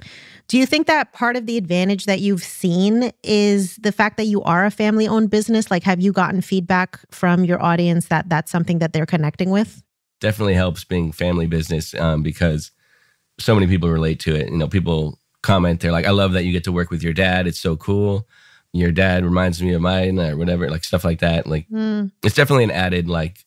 Do 0.50 0.58
you 0.58 0.66
think 0.66 0.88
that 0.88 1.12
part 1.12 1.36
of 1.36 1.46
the 1.46 1.56
advantage 1.56 2.06
that 2.06 2.18
you've 2.18 2.42
seen 2.42 3.12
is 3.22 3.76
the 3.76 3.92
fact 3.92 4.16
that 4.16 4.24
you 4.24 4.42
are 4.42 4.64
a 4.64 4.70
family 4.72 5.06
owned 5.06 5.30
business? 5.30 5.70
Like, 5.70 5.84
have 5.84 6.00
you 6.00 6.10
gotten 6.10 6.40
feedback 6.40 6.98
from 7.12 7.44
your 7.44 7.62
audience 7.62 8.06
that 8.06 8.28
that's 8.28 8.50
something 8.50 8.80
that 8.80 8.92
they're 8.92 9.06
connecting 9.06 9.50
with? 9.50 9.80
Definitely 10.20 10.54
helps 10.54 10.82
being 10.82 11.12
family 11.12 11.46
business 11.46 11.94
um, 11.94 12.24
because 12.24 12.72
so 13.38 13.54
many 13.54 13.68
people 13.68 13.90
relate 13.90 14.18
to 14.20 14.34
it. 14.34 14.50
You 14.50 14.58
know, 14.58 14.66
people 14.66 15.20
comment, 15.44 15.78
they're 15.78 15.92
like, 15.92 16.06
I 16.06 16.10
love 16.10 16.32
that 16.32 16.42
you 16.42 16.50
get 16.50 16.64
to 16.64 16.72
work 16.72 16.90
with 16.90 17.04
your 17.04 17.12
dad. 17.12 17.46
It's 17.46 17.60
so 17.60 17.76
cool. 17.76 18.26
Your 18.72 18.90
dad 18.90 19.24
reminds 19.24 19.62
me 19.62 19.72
of 19.74 19.82
mine 19.82 20.18
or 20.18 20.36
whatever, 20.36 20.68
like 20.68 20.82
stuff 20.82 21.04
like 21.04 21.20
that. 21.20 21.46
Like, 21.46 21.68
mm. 21.68 22.10
it's 22.24 22.34
definitely 22.34 22.64
an 22.64 22.72
added 22.72 23.08
like 23.08 23.44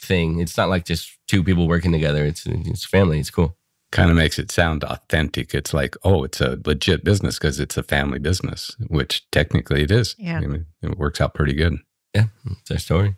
thing. 0.00 0.38
It's 0.38 0.56
not 0.56 0.68
like 0.68 0.84
just 0.84 1.18
two 1.26 1.42
people 1.42 1.66
working 1.66 1.90
together. 1.90 2.24
It's 2.24 2.46
it's 2.46 2.84
family. 2.84 3.18
It's 3.18 3.30
cool 3.30 3.56
kind 3.92 4.10
of 4.10 4.16
makes 4.16 4.38
it 4.38 4.50
sound 4.50 4.82
authentic. 4.84 5.54
It's 5.54 5.72
like, 5.72 5.96
oh, 6.02 6.24
it's 6.24 6.40
a 6.40 6.58
legit 6.64 7.04
business 7.04 7.38
because 7.38 7.60
it's 7.60 7.76
a 7.76 7.82
family 7.82 8.18
business, 8.18 8.76
which 8.88 9.30
technically 9.30 9.82
it 9.82 9.90
is. 9.90 10.16
Yeah. 10.18 10.38
I 10.38 10.40
mean, 10.40 10.66
it 10.82 10.98
works 10.98 11.20
out 11.20 11.34
pretty 11.34 11.52
good. 11.52 11.76
Yeah, 12.14 12.24
it's 12.60 12.70
our 12.70 12.78
story. 12.78 13.16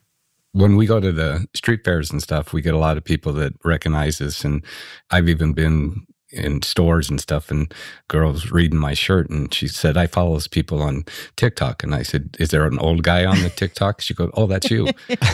When 0.53 0.77
we 0.77 0.87
go 0.87 1.01
to 1.01 1.11
the 1.11 1.47
street 1.55 1.85
fairs 1.85 2.11
and 2.11 2.23
stuff, 2.23 2.53
we 2.53 2.63
get 2.63 2.75
a 2.75 2.79
lot 2.79 2.97
of 2.97 3.05
people 3.05 3.33
that 3.35 3.55
recognize 3.65 4.21
us. 4.21 4.45
And 4.45 4.63
I've 5.11 5.29
even 5.29 5.53
been 5.53 6.07
in 6.35 6.63
stores 6.63 7.09
and 7.09 7.21
stuff 7.21 7.51
and 7.51 7.73
girls 8.09 8.51
reading 8.51 8.79
my 8.79 8.95
shirt 8.95 9.31
and 9.31 9.53
she 9.55 9.69
said 9.69 9.97
i 9.97 10.07
follow 10.07 10.33
those 10.33 10.49
people 10.49 10.83
on 10.83 11.05
tiktok. 11.37 11.83
And 11.83 11.95
i 11.95 12.03
said 12.03 12.37
is 12.39 12.51
there 12.51 12.67
an 12.67 12.79
old 12.79 13.03
guy 13.03 13.25
on 13.25 13.41
the 13.43 13.51
tiktok? 13.57 14.01
She 14.01 14.15
goes 14.15 14.31
oh 14.35 14.47
that's 14.47 14.71
you. 14.71 14.89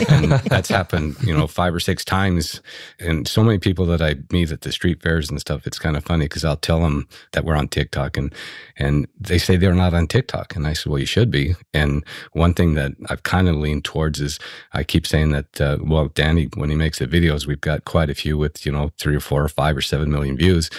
And 0.09 0.31
that's 0.31 0.69
happened 0.69 1.15
you 1.23 1.35
know 1.35 1.47
five 1.47 1.73
or 1.73 1.79
six 1.79 2.05
times. 2.05 2.61
And 2.99 3.27
so 3.27 3.43
many 3.43 3.57
people 3.57 3.85
that 3.87 4.01
i 4.01 4.15
meet 4.31 4.51
at 4.51 4.61
the 4.61 4.71
street 4.71 5.01
fairs 5.01 5.29
and 5.29 5.39
stuff 5.39 5.65
it's 5.67 5.79
kind 5.79 5.97
of 5.97 6.03
funny 6.03 6.25
because 6.25 6.45
i'll 6.45 6.57
tell 6.57 6.81
them 6.81 7.07
that 7.33 7.45
we're 7.45 7.55
on 7.55 7.67
tiktok 7.67 8.17
and 8.17 8.33
and 8.77 9.07
they 9.19 9.37
say 9.37 9.57
they're 9.57 9.73
not 9.73 9.93
on 9.93 10.07
tiktok. 10.07 10.55
And 10.55 10.67
i 10.67 10.73
said 10.73 10.91
well 10.91 10.99
you 10.99 11.05
should 11.05 11.31
be. 11.31 11.55
And 11.73 12.05
one 12.33 12.53
thing 12.53 12.75
that 12.75 12.91
i've 13.09 13.23
kind 13.23 13.49
of 13.49 13.55
leaned 13.55 13.83
towards 13.85 14.21
is 14.21 14.39
i 14.73 14.83
keep 14.83 15.07
saying 15.07 15.31
that 15.31 15.61
uh, 15.61 15.77
well 15.81 16.07
danny 16.09 16.49
when 16.55 16.69
he 16.69 16.75
makes 16.75 16.99
the 16.99 17.07
videos 17.07 17.47
we've 17.47 17.61
got 17.61 17.85
quite 17.85 18.09
a 18.09 18.15
few 18.15 18.37
with 18.37 18.65
you 18.65 18.71
know 18.71 18.91
three 18.99 19.15
or 19.15 19.19
four 19.19 19.43
or 19.43 19.49
five 19.49 19.75
or 19.75 19.81
seven 19.81 20.11
million 20.11 20.37
views 20.37 20.69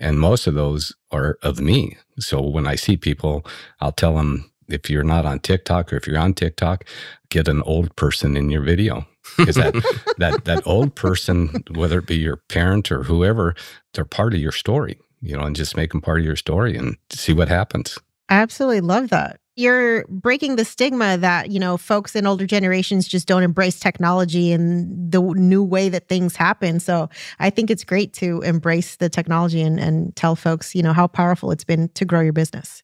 and 0.00 0.18
most 0.18 0.46
of 0.46 0.54
those 0.54 0.94
are 1.12 1.38
of 1.42 1.60
me. 1.60 1.96
So 2.18 2.40
when 2.40 2.66
I 2.66 2.74
see 2.74 2.96
people, 2.96 3.46
I'll 3.80 3.92
tell 3.92 4.16
them 4.16 4.50
if 4.68 4.88
you're 4.88 5.04
not 5.04 5.26
on 5.26 5.40
TikTok 5.40 5.92
or 5.92 5.96
if 5.96 6.06
you're 6.06 6.18
on 6.18 6.34
TikTok, 6.34 6.84
get 7.28 7.48
an 7.48 7.62
old 7.62 7.94
person 7.96 8.36
in 8.36 8.50
your 8.50 8.62
video. 8.62 9.06
Because 9.36 9.56
that, 9.56 9.74
that, 10.18 10.44
that 10.44 10.66
old 10.66 10.94
person, 10.94 11.64
whether 11.74 11.98
it 11.98 12.06
be 12.06 12.16
your 12.16 12.36
parent 12.48 12.90
or 12.90 13.04
whoever, 13.04 13.54
they're 13.94 14.04
part 14.04 14.34
of 14.34 14.40
your 14.40 14.52
story, 14.52 14.98
you 15.20 15.36
know, 15.36 15.44
and 15.44 15.56
just 15.56 15.76
make 15.76 15.92
them 15.92 16.00
part 16.00 16.20
of 16.20 16.24
your 16.24 16.36
story 16.36 16.76
and 16.76 16.96
see 17.10 17.32
what 17.32 17.48
happens. 17.48 17.98
I 18.28 18.36
absolutely 18.36 18.80
love 18.80 19.10
that 19.10 19.39
you're 19.60 20.04
breaking 20.08 20.56
the 20.56 20.64
stigma 20.64 21.18
that 21.18 21.50
you 21.50 21.60
know 21.60 21.76
folks 21.76 22.16
in 22.16 22.26
older 22.26 22.46
generations 22.46 23.06
just 23.06 23.28
don't 23.28 23.42
embrace 23.42 23.78
technology 23.78 24.52
and 24.52 25.12
the 25.12 25.20
new 25.20 25.62
way 25.62 25.88
that 25.88 26.08
things 26.08 26.36
happen. 26.36 26.80
So 26.80 27.08
i 27.38 27.50
think 27.50 27.70
it's 27.70 27.84
great 27.84 28.12
to 28.14 28.40
embrace 28.42 28.96
the 28.96 29.08
technology 29.08 29.60
and, 29.60 29.78
and 29.78 30.14
tell 30.16 30.34
folks 30.34 30.74
you 30.74 30.82
know 30.82 30.92
how 30.92 31.06
powerful 31.06 31.50
it's 31.50 31.64
been 31.64 31.88
to 31.90 32.04
grow 32.04 32.20
your 32.20 32.32
business. 32.32 32.82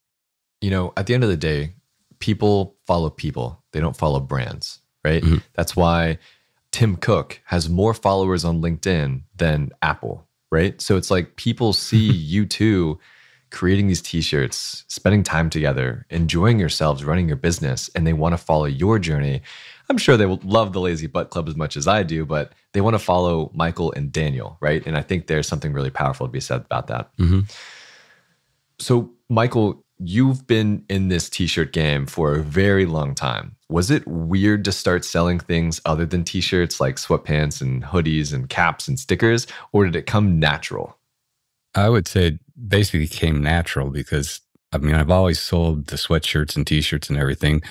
You 0.61 0.71
know 0.71 0.93
at 0.97 1.07
the 1.07 1.15
end 1.15 1.25
of 1.25 1.31
the 1.31 1.37
day 1.37 1.75
people 2.19 2.77
follow 2.87 3.11
people. 3.11 3.63
They 3.73 3.81
don't 3.81 3.97
follow 3.97 4.21
brands 4.21 4.81
right? 5.05 5.23
Mm-hmm. 5.23 5.39
that's 5.55 5.77
why 5.77 6.19
tim 6.73 6.97
cook 6.97 7.41
has 7.45 7.69
more 7.69 7.95
followers 7.95 8.45
on 8.45 8.61
linkedin 8.61 9.23
than 9.37 9.71
apple 9.83 10.27
right? 10.51 10.81
So 10.81 10.97
it's 10.97 11.11
like 11.11 11.37
people 11.37 11.73
see 11.73 12.11
you 12.13 12.47
too 12.47 12.99
creating 13.57 13.87
these 13.87 14.03
t-shirts, 14.03 14.85
spending 14.87 15.23
time 15.23 15.49
together, 15.49 16.05
enjoying 16.11 16.59
yourselves, 16.59 17.05
running 17.05 17.27
your 17.27 17.39
business, 17.39 17.89
and 17.95 18.07
they 18.07 18.13
want 18.13 18.35
to 18.35 18.37
follow 18.37 18.67
your 18.67 18.99
journey. 18.99 19.41
I'm 19.89 19.97
sure 19.97 20.19
they 20.19 20.27
will 20.27 20.41
love 20.45 20.75
the 20.75 20.81
Lazy 20.81 21.07
Butt 21.07 21.31
Club 21.31 21.49
as 21.49 21.57
much 21.57 21.75
as 21.75 21.89
I 21.89 22.03
do, 22.03 22.27
but 22.27 22.53
they 22.75 22.83
want 22.83 22.93
to 22.93 22.99
follow 22.99 23.51
Michael 23.55 23.93
and 23.93 24.13
Daniel, 24.13 24.59
right? 24.61 24.87
And 24.87 24.95
I 24.95 25.01
think 25.01 25.27
there's 25.27 25.49
something 25.49 25.73
really 25.73 25.89
powerful 25.89 26.27
to 26.27 26.31
be 26.31 26.39
said 26.39 26.67
about 26.67 26.89
that. 26.89 27.17
Mm-hmm. 27.17 27.41
So, 28.79 29.11
Michael, 29.31 29.83
you've 29.99 30.47
been 30.47 30.85
in 30.91 31.09
this 31.09 31.31
t-shirt 31.31 31.73
game 31.73 32.05
for 32.05 32.35
a 32.35 32.43
very 32.43 32.85
long 32.85 33.15
time. 33.15 33.57
Was 33.71 33.91
it 33.91 34.07
weird 34.07 34.67
to 34.67 34.73
start 34.73 35.03
selling 35.03 35.41
things 35.41 35.81
other 35.87 36.05
than 36.05 36.25
t-shirts 36.25 36.79
like 36.79 36.97
sweatpants 36.97 37.63
and 37.63 37.83
hoodies 37.83 38.35
and 38.35 38.51
caps 38.51 38.87
and 38.87 39.01
stickers, 39.01 39.47
or 39.73 39.87
did 39.87 39.97
it 39.97 40.05
come 40.05 40.39
natural? 40.39 40.99
I 41.77 41.89
would 41.89 42.09
say 42.09 42.39
basically 42.69 43.07
came 43.07 43.43
natural 43.43 43.91
because 43.91 44.41
I 44.73 44.79
mean, 44.79 44.95
I've 44.95 45.11
always 45.11 45.39
sold 45.39 45.87
the 45.87 45.97
sweatshirts 45.97 46.57
and 46.57 46.67
t-shirts 46.67 47.09
and 47.09 47.19
everything. 47.19 47.63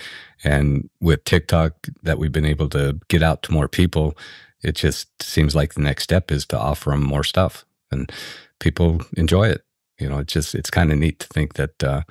And 0.43 0.89
with 1.01 1.23
TikTok 1.25 1.87
that 2.03 2.17
we've 2.17 2.31
been 2.31 2.45
able 2.45 2.69
to 2.69 2.99
get 3.09 3.21
out 3.21 3.43
to 3.43 3.51
more 3.51 3.67
people, 3.67 4.17
it 4.63 4.75
just 4.75 5.21
seems 5.21 5.55
like 5.55 5.73
the 5.73 5.81
next 5.81 6.03
step 6.03 6.31
is 6.31 6.45
to 6.47 6.59
offer 6.59 6.91
them 6.91 7.03
more 7.03 7.23
stuff 7.23 7.65
and 7.91 8.11
people 8.59 9.01
enjoy 9.17 9.49
it. 9.49 9.63
You 9.99 10.09
know, 10.09 10.19
it's 10.19 10.33
just, 10.33 10.55
it's 10.55 10.69
kind 10.69 10.91
of 10.91 10.97
neat 10.97 11.19
to 11.19 11.27
think 11.27 11.53
that, 11.53 11.83
uh, 11.83 12.01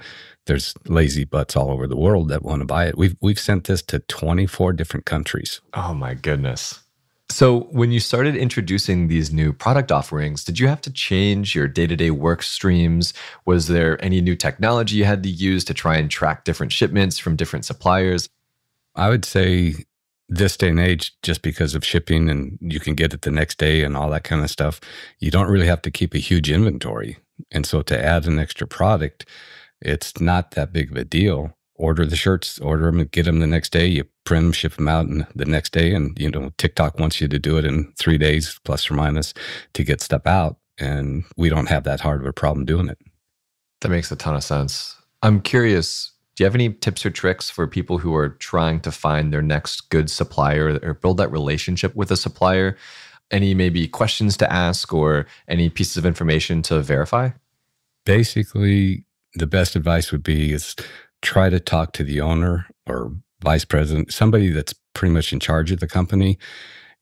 there's 0.46 0.74
lazy 0.86 1.24
butts 1.24 1.56
all 1.56 1.70
over 1.70 1.86
the 1.86 1.96
world 1.96 2.28
that 2.28 2.42
want 2.42 2.60
to 2.60 2.66
buy 2.66 2.86
it. 2.86 2.98
We've, 2.98 3.16
we've 3.20 3.38
sent 3.38 3.64
this 3.64 3.82
to 3.82 3.98
24 4.00 4.74
different 4.74 5.06
countries. 5.06 5.60
Oh 5.72 5.94
my 5.94 6.14
goodness. 6.14 6.83
So, 7.30 7.60
when 7.72 7.90
you 7.90 8.00
started 8.00 8.36
introducing 8.36 9.08
these 9.08 9.32
new 9.32 9.52
product 9.52 9.90
offerings, 9.90 10.44
did 10.44 10.58
you 10.58 10.68
have 10.68 10.80
to 10.82 10.92
change 10.92 11.54
your 11.54 11.66
day 11.66 11.86
to 11.86 11.96
day 11.96 12.10
work 12.10 12.42
streams? 12.42 13.12
Was 13.44 13.66
there 13.68 14.02
any 14.04 14.20
new 14.20 14.36
technology 14.36 14.96
you 14.96 15.04
had 15.04 15.22
to 15.22 15.30
use 15.30 15.64
to 15.64 15.74
try 15.74 15.96
and 15.96 16.10
track 16.10 16.44
different 16.44 16.72
shipments 16.72 17.18
from 17.18 17.34
different 17.34 17.64
suppliers? 17.64 18.28
I 18.94 19.08
would 19.08 19.24
say 19.24 19.74
this 20.28 20.56
day 20.56 20.68
and 20.68 20.80
age, 20.80 21.14
just 21.22 21.42
because 21.42 21.74
of 21.74 21.84
shipping 21.84 22.28
and 22.28 22.58
you 22.60 22.80
can 22.80 22.94
get 22.94 23.12
it 23.14 23.22
the 23.22 23.30
next 23.30 23.58
day 23.58 23.82
and 23.82 23.96
all 23.96 24.10
that 24.10 24.24
kind 24.24 24.42
of 24.42 24.50
stuff, 24.50 24.80
you 25.18 25.30
don't 25.30 25.50
really 25.50 25.66
have 25.66 25.82
to 25.82 25.90
keep 25.90 26.14
a 26.14 26.18
huge 26.18 26.50
inventory. 26.50 27.18
And 27.50 27.66
so 27.66 27.82
to 27.82 28.04
add 28.04 28.26
an 28.26 28.38
extra 28.38 28.66
product, 28.66 29.26
it's 29.80 30.20
not 30.20 30.52
that 30.52 30.72
big 30.72 30.90
of 30.90 30.96
a 30.96 31.04
deal. 31.04 31.56
Order 31.76 32.06
the 32.06 32.16
shirts, 32.16 32.58
order 32.60 32.86
them, 32.86 33.00
and 33.00 33.10
get 33.10 33.24
them 33.24 33.40
the 33.40 33.46
next 33.46 33.72
day. 33.72 33.86
You 33.86 34.04
print 34.24 34.44
them, 34.44 34.52
ship 34.52 34.74
them 34.74 34.88
out 34.88 35.06
and 35.06 35.26
the 35.34 35.44
next 35.44 35.72
day. 35.72 35.92
And, 35.92 36.16
you 36.18 36.30
know, 36.30 36.52
TikTok 36.56 36.98
wants 37.00 37.20
you 37.20 37.26
to 37.28 37.38
do 37.38 37.58
it 37.58 37.64
in 37.64 37.92
three 37.98 38.16
days, 38.16 38.60
plus 38.64 38.90
or 38.90 38.94
minus, 38.94 39.34
to 39.72 39.82
get 39.82 40.00
stuff 40.00 40.26
out. 40.26 40.56
And 40.78 41.24
we 41.36 41.48
don't 41.48 41.68
have 41.68 41.84
that 41.84 42.00
hard 42.00 42.20
of 42.20 42.26
a 42.26 42.32
problem 42.32 42.64
doing 42.64 42.88
it. 42.88 42.98
That 43.80 43.88
makes 43.88 44.10
a 44.12 44.16
ton 44.16 44.36
of 44.36 44.44
sense. 44.44 44.96
I'm 45.22 45.40
curious, 45.40 46.12
do 46.36 46.42
you 46.42 46.46
have 46.46 46.54
any 46.54 46.72
tips 46.72 47.04
or 47.04 47.10
tricks 47.10 47.50
for 47.50 47.66
people 47.66 47.98
who 47.98 48.14
are 48.14 48.30
trying 48.30 48.80
to 48.80 48.92
find 48.92 49.32
their 49.32 49.42
next 49.42 49.90
good 49.90 50.10
supplier 50.10 50.78
or 50.82 50.94
build 50.94 51.16
that 51.18 51.30
relationship 51.30 51.94
with 51.94 52.10
a 52.10 52.16
supplier? 52.16 52.76
Any 53.30 53.54
maybe 53.54 53.88
questions 53.88 54.36
to 54.38 54.52
ask 54.52 54.92
or 54.92 55.26
any 55.48 55.70
pieces 55.70 55.96
of 55.96 56.06
information 56.06 56.62
to 56.62 56.80
verify? 56.82 57.30
Basically, 58.04 59.06
the 59.34 59.46
best 59.46 59.76
advice 59.76 60.12
would 60.12 60.22
be 60.22 60.52
is 60.52 60.76
try 61.24 61.50
to 61.50 61.58
talk 61.58 61.92
to 61.94 62.04
the 62.04 62.20
owner 62.20 62.66
or 62.86 63.12
vice 63.42 63.64
president, 63.64 64.12
somebody 64.12 64.50
that's 64.50 64.74
pretty 64.94 65.12
much 65.12 65.32
in 65.32 65.40
charge 65.40 65.72
of 65.72 65.80
the 65.80 65.88
company. 65.88 66.38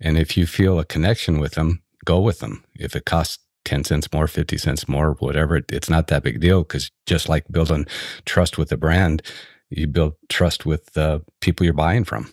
And 0.01 0.17
if 0.17 0.37
you 0.37 0.47
feel 0.47 0.79
a 0.79 0.85
connection 0.85 1.39
with 1.39 1.53
them, 1.53 1.83
go 2.05 2.21
with 2.21 2.39
them. 2.39 2.65
If 2.75 2.97
it 2.97 3.05
costs 3.05 3.39
10 3.65 3.85
cents 3.85 4.13
more, 4.13 4.27
50 4.27 4.57
cents 4.59 4.89
more, 4.89 5.13
whatever, 5.19 5.61
it's 5.69 5.91
not 5.91 6.07
that 6.09 6.23
big 6.23 6.41
deal 6.41 6.63
because 6.63 6.91
just 7.07 7.29
like 7.29 7.45
building 7.51 7.87
trust 8.25 8.59
with 8.59 8.73
a 8.73 8.77
brand, 8.77 9.23
you 9.71 9.87
build 9.87 10.15
trust 10.29 10.67
with 10.67 10.93
the 10.95 11.23
people 11.41 11.65
you're 11.65 11.75
buying 11.75 12.05
from. 12.05 12.33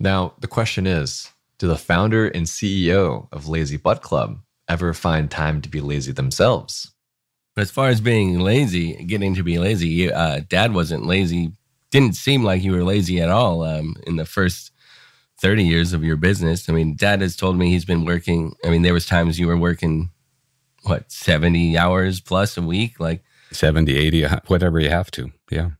Now, 0.00 0.34
the 0.40 0.48
question 0.48 0.86
is 0.86 1.30
Do 1.58 1.68
the 1.68 1.76
founder 1.76 2.26
and 2.28 2.46
CEO 2.46 3.28
of 3.32 3.48
Lazy 3.48 3.76
Butt 3.76 4.02
Club 4.02 4.40
ever 4.68 4.94
find 4.94 5.30
time 5.30 5.60
to 5.62 5.68
be 5.68 5.80
lazy 5.80 6.12
themselves? 6.12 6.92
But 7.54 7.62
as 7.62 7.70
far 7.70 7.88
as 7.88 8.00
being 8.00 8.40
lazy, 8.40 9.04
getting 9.04 9.34
to 9.34 9.42
be 9.42 9.58
lazy, 9.58 10.10
uh, 10.12 10.40
dad 10.48 10.72
wasn't 10.72 11.06
lazy. 11.06 11.52
Didn't 11.90 12.16
seem 12.16 12.42
like 12.42 12.62
you 12.62 12.72
were 12.72 12.84
lazy 12.84 13.20
at 13.20 13.28
all 13.28 13.62
um, 13.62 13.94
in 14.06 14.16
the 14.16 14.24
first 14.24 14.72
30 15.40 15.64
years 15.64 15.92
of 15.92 16.02
your 16.02 16.16
business. 16.16 16.68
I 16.68 16.72
mean, 16.72 16.96
dad 16.96 17.20
has 17.20 17.36
told 17.36 17.56
me 17.56 17.70
he's 17.70 17.84
been 17.84 18.06
working. 18.06 18.54
I 18.64 18.70
mean, 18.70 18.82
there 18.82 18.94
was 18.94 19.04
times 19.04 19.38
you 19.38 19.46
were 19.46 19.56
working 19.58 20.10
what 20.82 21.10
70 21.10 21.78
hours 21.78 22.20
plus 22.20 22.56
a 22.56 22.62
week 22.62 22.98
like 22.98 23.22
70 23.52 23.94
80 23.94 24.24
whatever 24.46 24.80
you 24.80 24.90
have 24.90 25.10
to 25.12 25.30
yeah 25.50 25.70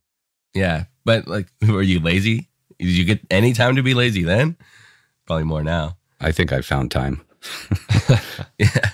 yeah 0.55 0.85
but 1.05 1.27
like 1.27 1.49
were 1.69 1.83
you 1.83 2.01
lazy 2.01 2.49
did 2.79 2.89
you 2.89 3.05
get 3.05 3.21
any 3.31 3.53
time 3.53 3.77
to 3.77 3.83
be 3.83 3.95
lazy 3.95 4.23
then 4.23 4.57
probably 5.27 5.45
more 5.45 5.63
now 5.63 5.97
i 6.21 6.31
think 6.33 6.53
i 6.53 6.61
found 6.61 6.91
time 6.91 7.21
yeah 8.59 8.91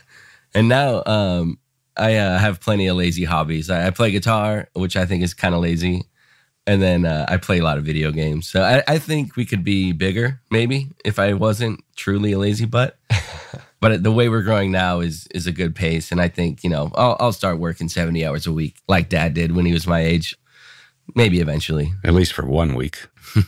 and 0.55 0.69
now 0.69 1.03
um 1.07 1.59
i 1.99 2.17
uh, 2.17 2.39
have 2.39 2.61
plenty 2.61 2.87
of 2.87 2.97
lazy 2.97 3.25
hobbies. 3.25 3.71
I, 3.71 3.89
I 3.89 3.91
play 3.91 4.11
guitar 4.11 4.69
which 4.75 4.97
i 4.97 5.05
think 5.07 5.23
is 5.23 5.35
kind 5.35 5.55
of 5.55 5.61
lazy 5.61 6.05
and 6.67 6.83
then 6.83 7.07
uh, 7.07 7.27
i 7.29 7.37
play 7.37 7.59
a 7.59 7.65
lot 7.65 7.79
of 7.79 7.85
video 7.85 8.11
games. 8.13 8.49
So 8.49 8.63
I, 8.63 8.83
I 8.87 8.99
think 8.99 9.37
we 9.37 9.45
could 9.45 9.65
be 9.65 9.93
bigger 9.93 10.41
maybe 10.51 10.91
if 11.05 11.19
i 11.19 11.33
wasn't 11.35 11.83
truly 11.97 12.33
a 12.33 12.39
lazy 12.39 12.67
butt. 12.67 12.99
But 13.81 14.03
the 14.03 14.11
way 14.11 14.29
we're 14.29 14.43
growing 14.43 14.73
now 14.73 15.01
is 15.01 15.29
is 15.33 15.47
a 15.47 15.53
good 15.53 15.75
pace 15.75 16.11
and 16.11 16.21
i 16.21 16.29
think 16.29 16.65
you 16.65 16.71
know 16.71 16.91
I'll, 16.95 17.17
I'll 17.21 17.33
start 17.33 17.59
working 17.59 17.89
70 17.89 18.25
hours 18.27 18.47
a 18.47 18.53
week 18.53 18.77
like 18.89 19.09
dad 19.09 19.35
did 19.35 19.55
when 19.55 19.67
he 19.67 19.73
was 19.73 19.87
my 19.87 20.01
age 20.01 20.37
maybe 21.15 21.41
eventually. 21.41 21.93
At 22.05 22.13
least 22.13 22.35
for 22.35 22.45
one 22.45 22.75
week. 22.75 23.07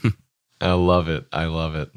I 0.63 0.73
love 0.73 1.09
it. 1.09 1.27
I 1.33 1.45
love 1.45 1.75
it. 1.75 1.91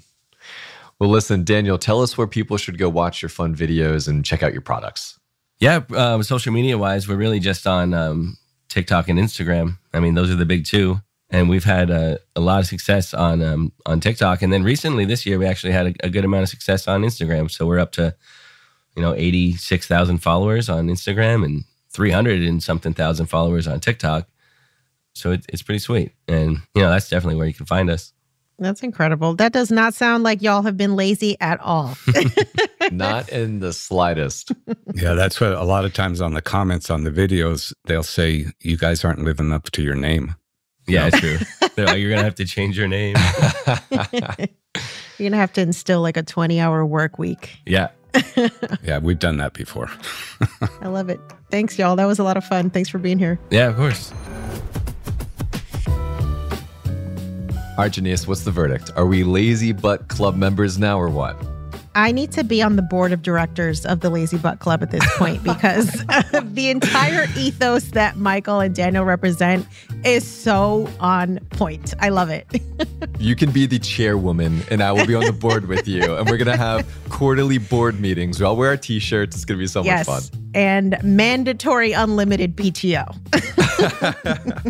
Well 1.00 1.10
listen 1.10 1.44
daniel 1.44 1.78
tell 1.78 2.02
us 2.02 2.18
where 2.18 2.28
people 2.28 2.58
should 2.58 2.78
go 2.78 2.90
watch 2.90 3.22
your 3.22 3.30
fun 3.30 3.56
videos 3.56 4.08
and 4.08 4.26
check 4.26 4.42
out 4.42 4.54
your 4.54 4.62
products 4.62 5.20
yeah 5.64 5.82
um, 5.96 6.22
social 6.24 6.52
media 6.52 6.78
wise 6.78 7.08
we're 7.08 7.16
really 7.16 7.40
just 7.40 7.66
on 7.66 7.94
um, 7.94 8.38
tiktok 8.70 9.08
and 9.10 9.18
instagram 9.20 9.78
i 9.94 10.00
mean 10.00 10.14
those 10.14 10.30
are 10.30 10.36
the 10.36 10.46
big 10.46 10.66
two 10.66 11.00
and 11.34 11.50
we've 11.50 11.64
had 11.64 11.90
a, 11.90 12.20
a 12.36 12.40
lot 12.40 12.60
of 12.60 12.68
success 12.68 13.14
on 13.14 13.42
um, 13.42 13.74
on 13.88 14.00
TikTok. 14.00 14.44
And 14.44 14.54
then 14.54 14.64
recently 14.64 15.04
this 15.04 15.26
year, 15.26 15.40
we 15.40 15.48
actually 15.48 15.74
had 15.74 15.88
a, 15.88 15.94
a, 16.04 16.10
good 16.10 16.24
amount 16.24 16.44
of 16.44 16.50
success 16.50 16.88
on 16.88 17.02
Instagram. 17.02 17.50
So 17.50 17.66
we're 17.66 17.80
up 17.80 17.92
to 17.94 18.16
you 18.96 19.02
know 19.02 19.16
eighty 19.16 19.54
six 19.54 19.88
thousand 19.88 20.20
followers 20.20 20.70
on 20.70 20.88
Instagram 20.88 21.44
and 21.44 21.64
three 21.90 22.12
hundred 22.12 22.44
and 22.44 22.62
something 22.62 22.94
thousand 22.94 23.26
followers 23.26 23.68
on 23.68 23.80
TikTok. 23.80 24.30
So 25.16 25.32
it, 25.32 25.46
it's 25.50 25.64
pretty 25.64 25.80
sweet, 25.80 26.12
and 26.28 26.60
you 26.76 26.84
know 26.84 26.92
that's 26.92 27.10
definitely 27.10 27.38
where 27.38 27.48
you 27.48 27.54
can 27.54 27.66
find 27.66 27.90
us. 27.90 28.14
That's 28.60 28.84
incredible. 28.84 29.36
That 29.36 29.52
does 29.52 29.72
not 29.72 29.94
sound 29.94 30.24
like 30.24 30.42
y'all 30.42 30.62
have 30.62 30.78
been 30.78 30.96
lazy 30.96 31.38
at 31.42 31.60
all. 31.60 31.96
not 32.92 33.30
in 33.30 33.60
the 33.60 33.74
slightest. 33.74 34.52
Yeah, 34.94 35.14
that's 35.14 35.42
what 35.42 35.54
a 35.54 35.64
lot 35.64 35.86
of 35.86 35.94
times 35.94 36.22
on 36.22 36.34
the 36.34 36.42
comments 36.42 36.90
on 36.90 37.04
the 37.04 37.12
videos, 37.12 37.74
they'll 37.86 38.04
say, 38.04 38.48
You 38.62 38.78
guys 38.78 39.04
aren't 39.04 39.24
living 39.24 39.52
up 39.52 39.72
to 39.72 39.82
your 39.82 39.96
name. 39.96 40.36
Yeah, 40.88 41.10
true. 41.10 41.38
They're 41.76 41.86
like, 41.86 42.00
you're 42.00 42.10
gonna 42.10 42.24
have 42.24 42.36
to 42.36 42.46
change 42.46 42.78
your 42.78 42.88
name. 42.88 43.16
you're 45.18 45.30
gonna 45.30 45.38
have 45.38 45.54
to 45.54 45.62
instill 45.62 46.02
like 46.02 46.18
a 46.18 46.24
20 46.24 46.60
hour 46.60 46.86
work 46.86 47.18
week. 47.18 47.58
Yeah. 47.66 47.90
yeah, 48.84 49.00
we've 49.00 49.18
done 49.18 49.38
that 49.38 49.54
before. 49.54 49.90
I 50.82 50.88
love 50.88 51.10
it. 51.10 51.20
Thanks, 51.50 51.80
y'all. 51.80 51.96
That 51.96 52.06
was 52.06 52.20
a 52.20 52.24
lot 52.24 52.38
of 52.38 52.44
fun. 52.44 52.70
Thanks 52.70 52.90
for 52.90 53.00
being 53.00 53.18
here. 53.18 53.40
Yeah, 53.50 53.70
of 53.70 53.76
course. 53.76 54.14
All 57.76 57.84
right, 57.84 57.92
Jannese, 57.92 58.28
what's 58.28 58.44
the 58.44 58.52
verdict? 58.52 58.92
Are 58.96 59.08
we 59.08 59.24
lazy 59.24 59.72
butt 59.72 60.08
club 60.08 60.36
members 60.36 60.78
now 60.78 61.00
or 61.00 61.10
what? 61.10 61.36
I 61.96 62.12
need 62.12 62.32
to 62.34 62.44
be 62.44 62.62
on 62.62 62.76
the 62.76 62.84
board 62.84 63.12
of 63.12 63.24
directors 63.24 63.84
of 63.84 64.02
the 64.02 64.12
Lazy 64.12 64.38
Butt 64.38 64.60
Club 64.60 64.84
at 64.84 64.92
this 64.92 65.04
point 65.18 65.44
because 65.44 65.92
the 66.44 66.70
entire 66.70 67.26
ethos 67.36 67.86
that 67.92 68.18
Michael 68.18 68.60
and 68.60 68.76
Daniel 68.76 69.06
represent 69.06 69.68
is 70.06 70.24
so 70.24 70.88
on 71.00 71.40
point. 71.50 71.96
I 72.00 72.10
love 72.10 72.30
it. 72.30 72.46
you 73.20 73.36
can 73.36 73.50
be 73.50 73.66
the 73.66 73.80
chairwoman, 73.80 74.62
and 74.70 74.84
I 74.84 74.92
will 74.92 75.08
be 75.08 75.16
on 75.16 75.26
the 75.26 75.34
board 75.34 75.68
with 75.68 75.88
you. 75.88 76.16
And 76.16 76.30
we're 76.30 76.38
going 76.38 76.46
to 76.46 76.58
have 76.58 76.88
quarterly 77.10 77.58
board 77.58 78.00
meetings. 78.00 78.40
We 78.40 78.46
all 78.46 78.56
wear 78.56 78.70
our 78.70 78.78
t 78.78 79.00
shirts. 79.00 79.36
It's 79.36 79.46
going 79.46 79.58
to 79.58 79.64
be 79.64 79.68
so 79.68 79.84
yes, 79.84 80.08
much 80.08 80.30
fun. 80.30 80.52
And 80.54 81.04
mandatory 81.04 81.94
unlimited 81.94 82.56
PTO. 82.56 83.08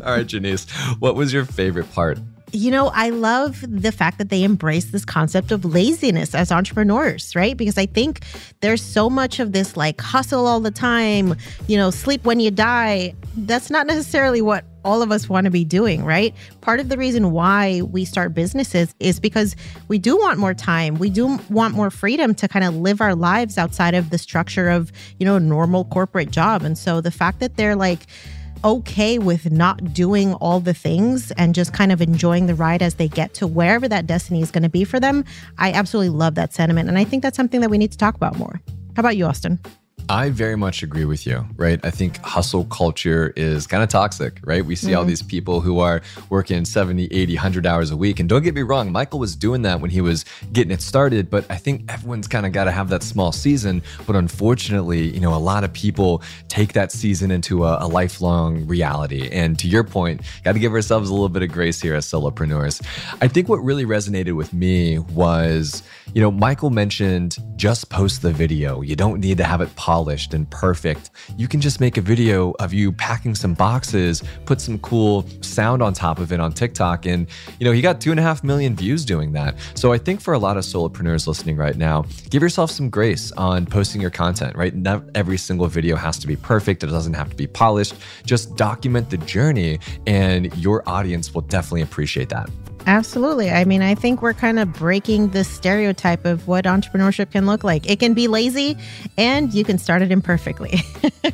all 0.05 0.15
right, 0.15 0.25
Jannese, 0.25 0.69
what 1.01 1.15
was 1.15 1.33
your 1.33 1.43
favorite 1.43 1.91
part 1.91 2.17
you 2.53 2.69
know, 2.69 2.91
I 2.93 3.09
love 3.09 3.65
the 3.67 3.91
fact 3.91 4.19
that 4.19 4.29
they 4.29 4.43
embrace 4.43 4.85
this 4.85 5.03
concept 5.03 5.51
of 5.51 5.65
laziness 5.65 6.35
as 6.35 6.51
entrepreneurs, 6.51 7.35
right? 7.35 7.57
Because 7.57 7.79
I 7.79 7.87
think 7.87 8.23
there's 8.61 8.81
so 8.81 9.09
much 9.09 9.39
of 9.39 9.53
this 9.53 9.75
like 9.75 9.99
hustle 9.99 10.45
all 10.45 10.59
the 10.59 10.71
time, 10.71 11.35
you 11.67 11.77
know, 11.77 11.89
sleep 11.89 12.25
when 12.25 12.39
you 12.39 12.51
die. 12.51 13.15
That's 13.35 13.71
not 13.71 13.87
necessarily 13.87 14.43
what 14.43 14.65
all 14.85 15.01
of 15.01 15.11
us 15.11 15.27
want 15.27 15.45
to 15.45 15.51
be 15.51 15.65
doing, 15.65 16.05
right? 16.05 16.35
Part 16.61 16.79
of 16.79 16.89
the 16.89 16.97
reason 16.97 17.31
why 17.31 17.81
we 17.81 18.05
start 18.05 18.35
businesses 18.35 18.93
is 18.99 19.19
because 19.19 19.55
we 19.87 19.97
do 19.97 20.15
want 20.15 20.37
more 20.37 20.53
time. 20.53 20.95
We 20.95 21.09
do 21.09 21.39
want 21.49 21.73
more 21.73 21.89
freedom 21.89 22.35
to 22.35 22.47
kind 22.47 22.63
of 22.63 22.75
live 22.75 23.01
our 23.01 23.15
lives 23.15 23.57
outside 23.57 23.95
of 23.95 24.11
the 24.11 24.19
structure 24.19 24.69
of, 24.69 24.91
you 25.17 25.25
know, 25.25 25.39
normal 25.39 25.85
corporate 25.85 26.29
job. 26.29 26.61
And 26.61 26.77
so 26.77 27.01
the 27.01 27.11
fact 27.11 27.39
that 27.39 27.55
they're 27.55 27.75
like, 27.75 28.01
okay 28.63 29.19
with 29.19 29.51
not 29.51 29.93
doing 29.93 30.33
all 30.35 30.59
the 30.59 30.73
things 30.73 31.31
and 31.31 31.53
just 31.53 31.73
kind 31.73 31.91
of 31.91 32.01
enjoying 32.01 32.47
the 32.47 32.55
ride 32.55 32.81
as 32.81 32.95
they 32.95 33.07
get 33.07 33.33
to 33.35 33.47
wherever 33.47 33.87
that 33.87 34.07
destiny 34.07 34.41
is 34.41 34.51
going 34.51 34.63
to 34.63 34.69
be 34.69 34.83
for 34.83 34.99
them. 34.99 35.25
I 35.57 35.71
absolutely 35.71 36.09
love 36.09 36.35
that 36.35 36.53
sentiment. 36.53 36.89
And 36.89 36.97
I 36.97 37.03
think 37.03 37.23
that's 37.23 37.37
something 37.37 37.61
that 37.61 37.69
we 37.69 37.77
need 37.77 37.91
to 37.91 37.97
talk 37.97 38.15
about 38.15 38.37
more. 38.37 38.61
How 38.95 38.99
about 38.99 39.17
you, 39.17 39.25
Austin? 39.25 39.59
I 40.09 40.29
very 40.29 40.57
much 40.57 40.83
agree 40.83 41.05
with 41.05 41.25
you, 41.25 41.45
right? 41.55 41.79
I 41.83 41.89
think 41.89 42.17
hustle 42.17 42.65
culture 42.65 43.31
is 43.37 43.65
kind 43.65 43.81
of 43.81 43.89
toxic, 43.89 44.39
right? 44.43 44.65
We 44.65 44.75
see 44.75 44.87
mm-hmm. 44.87 44.97
all 44.97 45.05
these 45.05 45.21
people 45.21 45.61
who 45.61 45.79
are 45.79 46.01
working 46.29 46.65
70, 46.65 47.05
80, 47.05 47.35
100 47.35 47.65
hours 47.65 47.89
a 47.89 47.97
week. 47.97 48.19
And 48.19 48.27
don't 48.27 48.43
get 48.43 48.53
me 48.53 48.63
wrong, 48.63 48.91
Michael 48.91 49.19
was 49.19 49.35
doing 49.35 49.61
that 49.61 49.79
when 49.79 49.89
he 49.89 50.01
was 50.01 50.25
getting 50.51 50.71
it 50.71 50.81
started, 50.81 51.29
but 51.29 51.49
I 51.49 51.55
think 51.55 51.89
everyone's 51.91 52.27
kind 52.27 52.45
of 52.45 52.51
got 52.51 52.65
to 52.65 52.71
have 52.71 52.89
that 52.89 53.01
small 53.01 53.31
season. 53.31 53.81
But 54.05 54.17
unfortunately, 54.17 55.07
you 55.07 55.21
know, 55.21 55.33
a 55.33 55.39
lot 55.39 55.63
of 55.63 55.71
people 55.71 56.21
take 56.49 56.73
that 56.73 56.91
season 56.91 57.31
into 57.31 57.63
a, 57.63 57.77
a 57.81 57.87
lifelong 57.87 58.67
reality. 58.67 59.29
And 59.31 59.57
to 59.59 59.67
your 59.67 59.85
point, 59.85 60.21
got 60.43 60.51
to 60.51 60.59
give 60.59 60.73
ourselves 60.73 61.09
a 61.09 61.13
little 61.13 61.29
bit 61.29 61.43
of 61.43 61.51
grace 61.51 61.81
here 61.81 61.95
as 61.95 62.05
solopreneurs. 62.05 62.85
I 63.21 63.29
think 63.29 63.47
what 63.47 63.57
really 63.63 63.85
resonated 63.85 64.35
with 64.35 64.53
me 64.53 64.99
was, 64.99 65.81
you 66.13 66.21
know, 66.21 66.31
Michael 66.31 66.71
mentioned 66.71 67.37
just 67.55 67.89
post 67.89 68.21
the 68.21 68.33
video. 68.33 68.81
You 68.81 68.97
don't 68.97 69.21
need 69.21 69.37
to 69.37 69.45
have 69.45 69.61
it 69.61 69.73
pop 69.77 69.92
polished 69.93 70.33
and 70.33 70.49
perfect. 70.49 71.11
You 71.37 71.47
can 71.47 71.61
just 71.61 71.79
make 71.79 71.97
a 71.97 72.01
video 72.01 72.55
of 72.57 72.73
you 72.73 72.91
packing 72.91 73.35
some 73.35 73.53
boxes, 73.53 74.23
put 74.45 74.59
some 74.59 74.79
cool 74.79 75.23
sound 75.41 75.83
on 75.83 75.93
top 75.93 76.17
of 76.17 76.33
it 76.33 76.39
on 76.39 76.51
TikTok. 76.51 77.05
And, 77.05 77.27
you 77.59 77.65
know, 77.65 77.71
he 77.71 77.79
got 77.79 78.01
two 78.01 78.09
and 78.09 78.19
a 78.19 78.23
half 78.23 78.43
million 78.43 78.75
views 78.75 79.05
doing 79.05 79.33
that. 79.33 79.53
So 79.75 79.93
I 79.93 79.99
think 79.99 80.19
for 80.19 80.33
a 80.33 80.39
lot 80.39 80.57
of 80.57 80.63
solopreneurs 80.63 81.27
listening 81.27 81.57
right 81.57 81.77
now, 81.77 82.05
give 82.31 82.41
yourself 82.41 82.71
some 82.71 82.89
grace 82.89 83.31
on 83.33 83.67
posting 83.67 84.01
your 84.01 84.09
content, 84.09 84.55
right? 84.55 84.73
Not 84.73 85.03
every 85.13 85.37
single 85.37 85.67
video 85.67 85.95
has 85.95 86.17
to 86.17 86.25
be 86.25 86.37
perfect. 86.37 86.83
It 86.83 86.87
doesn't 86.87 87.13
have 87.13 87.29
to 87.29 87.35
be 87.35 87.45
polished. 87.45 87.93
Just 88.25 88.55
document 88.55 89.11
the 89.11 89.17
journey 89.17 89.79
and 90.07 90.51
your 90.57 90.81
audience 90.89 91.35
will 91.35 91.41
definitely 91.41 91.83
appreciate 91.83 92.29
that. 92.29 92.49
Absolutely. 92.85 93.49
I 93.49 93.65
mean, 93.65 93.81
I 93.81 93.95
think 93.95 94.21
we're 94.21 94.33
kind 94.33 94.59
of 94.59 94.73
breaking 94.73 95.29
the 95.29 95.43
stereotype 95.43 96.25
of 96.25 96.47
what 96.47 96.65
entrepreneurship 96.65 97.31
can 97.31 97.45
look 97.45 97.63
like. 97.63 97.89
It 97.89 97.99
can 97.99 98.13
be 98.13 98.27
lazy 98.27 98.77
and 99.17 99.53
you 99.53 99.63
can 99.63 99.77
start 99.77 100.01
it 100.01 100.11
imperfectly. 100.11 100.81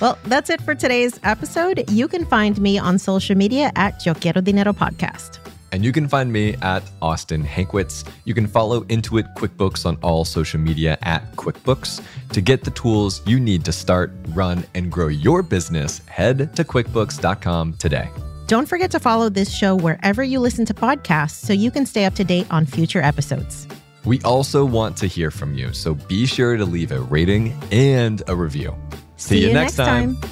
well, 0.00 0.18
that's 0.24 0.50
it 0.50 0.62
for 0.62 0.74
today's 0.74 1.20
episode. 1.22 1.84
You 1.90 2.08
can 2.08 2.24
find 2.24 2.60
me 2.60 2.78
on 2.78 2.98
social 2.98 3.36
media 3.36 3.70
at 3.76 4.04
Yo 4.06 4.14
Quiero 4.14 4.40
Dinero 4.40 4.72
Podcast. 4.72 5.38
And 5.72 5.82
you 5.82 5.90
can 5.90 6.06
find 6.06 6.30
me 6.30 6.54
at 6.60 6.82
Austin 7.00 7.42
Hankwitz. 7.42 8.06
You 8.26 8.34
can 8.34 8.46
follow 8.46 8.82
Intuit 8.84 9.34
QuickBooks 9.34 9.86
on 9.86 9.96
all 10.02 10.26
social 10.26 10.60
media 10.60 10.98
at 11.00 11.34
QuickBooks. 11.36 12.04
To 12.32 12.40
get 12.42 12.64
the 12.64 12.70
tools 12.72 13.26
you 13.26 13.40
need 13.40 13.64
to 13.64 13.72
start, 13.72 14.12
run, 14.34 14.64
and 14.74 14.92
grow 14.92 15.08
your 15.08 15.42
business, 15.42 16.02
head 16.08 16.54
to 16.56 16.64
QuickBooks.com 16.64 17.74
today. 17.74 18.10
Don't 18.52 18.68
forget 18.68 18.90
to 18.90 19.00
follow 19.00 19.30
this 19.30 19.50
show 19.50 19.74
wherever 19.74 20.22
you 20.22 20.38
listen 20.38 20.66
to 20.66 20.74
podcasts 20.74 21.42
so 21.42 21.54
you 21.54 21.70
can 21.70 21.86
stay 21.86 22.04
up 22.04 22.14
to 22.16 22.22
date 22.22 22.46
on 22.50 22.66
future 22.66 23.00
episodes. 23.00 23.66
We 24.04 24.20
also 24.20 24.62
want 24.62 24.94
to 24.98 25.06
hear 25.06 25.30
from 25.30 25.54
you, 25.54 25.72
so 25.72 25.94
be 25.94 26.26
sure 26.26 26.58
to 26.58 26.66
leave 26.66 26.92
a 26.92 27.00
rating 27.00 27.58
and 27.70 28.22
a 28.28 28.36
review. 28.36 28.76
See, 29.16 29.36
See 29.36 29.46
you, 29.46 29.54
next 29.54 29.76
time. 29.76 30.16
time. 30.16 30.30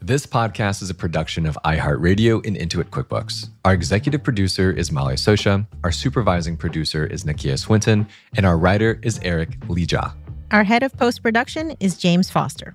This 0.00 0.24
podcast 0.24 0.80
is 0.80 0.88
a 0.88 0.94
production 0.94 1.44
of 1.44 1.58
iHeartRadio 1.66 2.46
and 2.46 2.56
Intuit 2.56 2.84
QuickBooks. 2.84 3.50
Our 3.66 3.74
executive 3.74 4.24
producer 4.24 4.70
is 4.70 4.90
Molly 4.90 5.16
Sosha, 5.16 5.66
our 5.84 5.92
supervising 5.92 6.56
producer 6.56 7.04
is 7.04 7.24
Nakia 7.24 7.58
Swinton, 7.58 8.08
and 8.38 8.46
our 8.46 8.56
writer 8.56 8.98
is 9.02 9.20
Eric 9.22 9.60
Lija. 9.66 10.14
Our 10.50 10.64
head 10.64 10.82
of 10.82 10.96
post 10.96 11.22
production 11.22 11.76
is 11.78 11.98
James 11.98 12.30
Foster. 12.30 12.74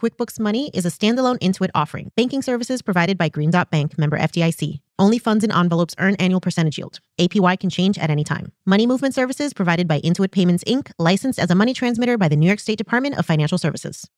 QuickBooks 0.00 0.38
Money 0.38 0.70
is 0.72 0.86
a 0.86 0.88
standalone 0.88 1.40
Intuit 1.40 1.70
offering. 1.74 2.12
Banking 2.14 2.40
services 2.40 2.82
provided 2.82 3.18
by 3.18 3.28
Green 3.28 3.50
Dot 3.50 3.72
Bank, 3.72 3.98
member 3.98 4.16
FDIC. 4.16 4.78
Only 4.96 5.18
funds 5.18 5.42
and 5.42 5.52
envelopes 5.52 5.96
earn 5.98 6.14
annual 6.20 6.40
percentage 6.40 6.78
yield. 6.78 7.00
APY 7.18 7.58
can 7.58 7.68
change 7.68 7.98
at 7.98 8.10
any 8.10 8.22
time. 8.22 8.52
Money 8.64 8.86
movement 8.86 9.12
services 9.12 9.52
provided 9.52 9.88
by 9.88 10.00
Intuit 10.02 10.30
Payments 10.30 10.62
Inc., 10.68 10.92
licensed 11.00 11.40
as 11.40 11.50
a 11.50 11.56
money 11.56 11.74
transmitter 11.74 12.16
by 12.16 12.28
the 12.28 12.36
New 12.36 12.46
York 12.46 12.60
State 12.60 12.78
Department 12.78 13.18
of 13.18 13.26
Financial 13.26 13.58
Services. 13.58 14.08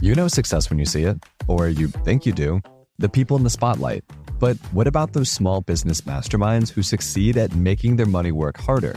You 0.00 0.14
know 0.14 0.28
success 0.28 0.70
when 0.70 0.78
you 0.78 0.86
see 0.86 1.02
it, 1.02 1.18
or 1.48 1.68
you 1.68 1.88
think 1.88 2.24
you 2.24 2.32
do. 2.32 2.60
The 2.98 3.08
people 3.08 3.36
in 3.36 3.42
the 3.42 3.50
spotlight. 3.50 4.04
But 4.38 4.58
what 4.70 4.86
about 4.86 5.12
those 5.12 5.30
small 5.30 5.60
business 5.60 6.02
masterminds 6.02 6.68
who 6.68 6.84
succeed 6.84 7.36
at 7.36 7.52
making 7.56 7.96
their 7.96 8.06
money 8.06 8.30
work 8.30 8.58
harder? 8.58 8.94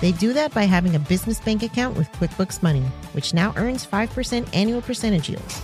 They 0.00 0.12
do 0.12 0.32
that 0.32 0.54
by 0.54 0.64
having 0.64 0.94
a 0.94 0.98
business 0.98 1.40
bank 1.40 1.62
account 1.62 1.96
with 1.96 2.10
QuickBooks 2.12 2.62
Money, 2.62 2.82
which 3.12 3.34
now 3.34 3.52
earns 3.56 3.86
5% 3.86 4.48
annual 4.54 4.80
percentage 4.80 5.28
yield. 5.28 5.54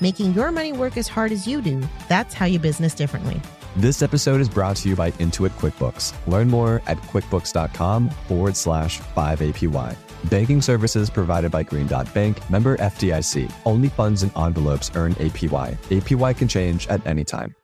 Making 0.00 0.32
your 0.32 0.50
money 0.50 0.72
work 0.72 0.96
as 0.96 1.08
hard 1.08 1.30
as 1.30 1.46
you 1.46 1.60
do, 1.60 1.82
that's 2.08 2.34
how 2.34 2.46
you 2.46 2.58
business 2.58 2.94
differently. 2.94 3.40
This 3.76 4.02
episode 4.02 4.40
is 4.40 4.48
brought 4.48 4.76
to 4.76 4.88
you 4.88 4.96
by 4.96 5.12
Intuit 5.12 5.50
QuickBooks. 5.50 6.12
Learn 6.26 6.48
more 6.48 6.82
at 6.86 6.98
quickbooks.com 6.98 8.10
forward 8.10 8.56
slash 8.56 9.00
5APY. 9.00 9.96
Banking 10.30 10.60
services 10.60 11.10
provided 11.10 11.50
by 11.50 11.62
Green 11.62 11.86
Dot 11.86 12.12
Bank, 12.14 12.38
member 12.50 12.76
FDIC. 12.76 13.50
Only 13.64 13.88
funds 13.88 14.22
and 14.22 14.32
envelopes 14.36 14.90
earn 14.94 15.14
APY. 15.14 15.76
APY 15.76 16.36
can 16.36 16.48
change 16.48 16.86
at 16.88 17.04
any 17.06 17.24
time. 17.24 17.54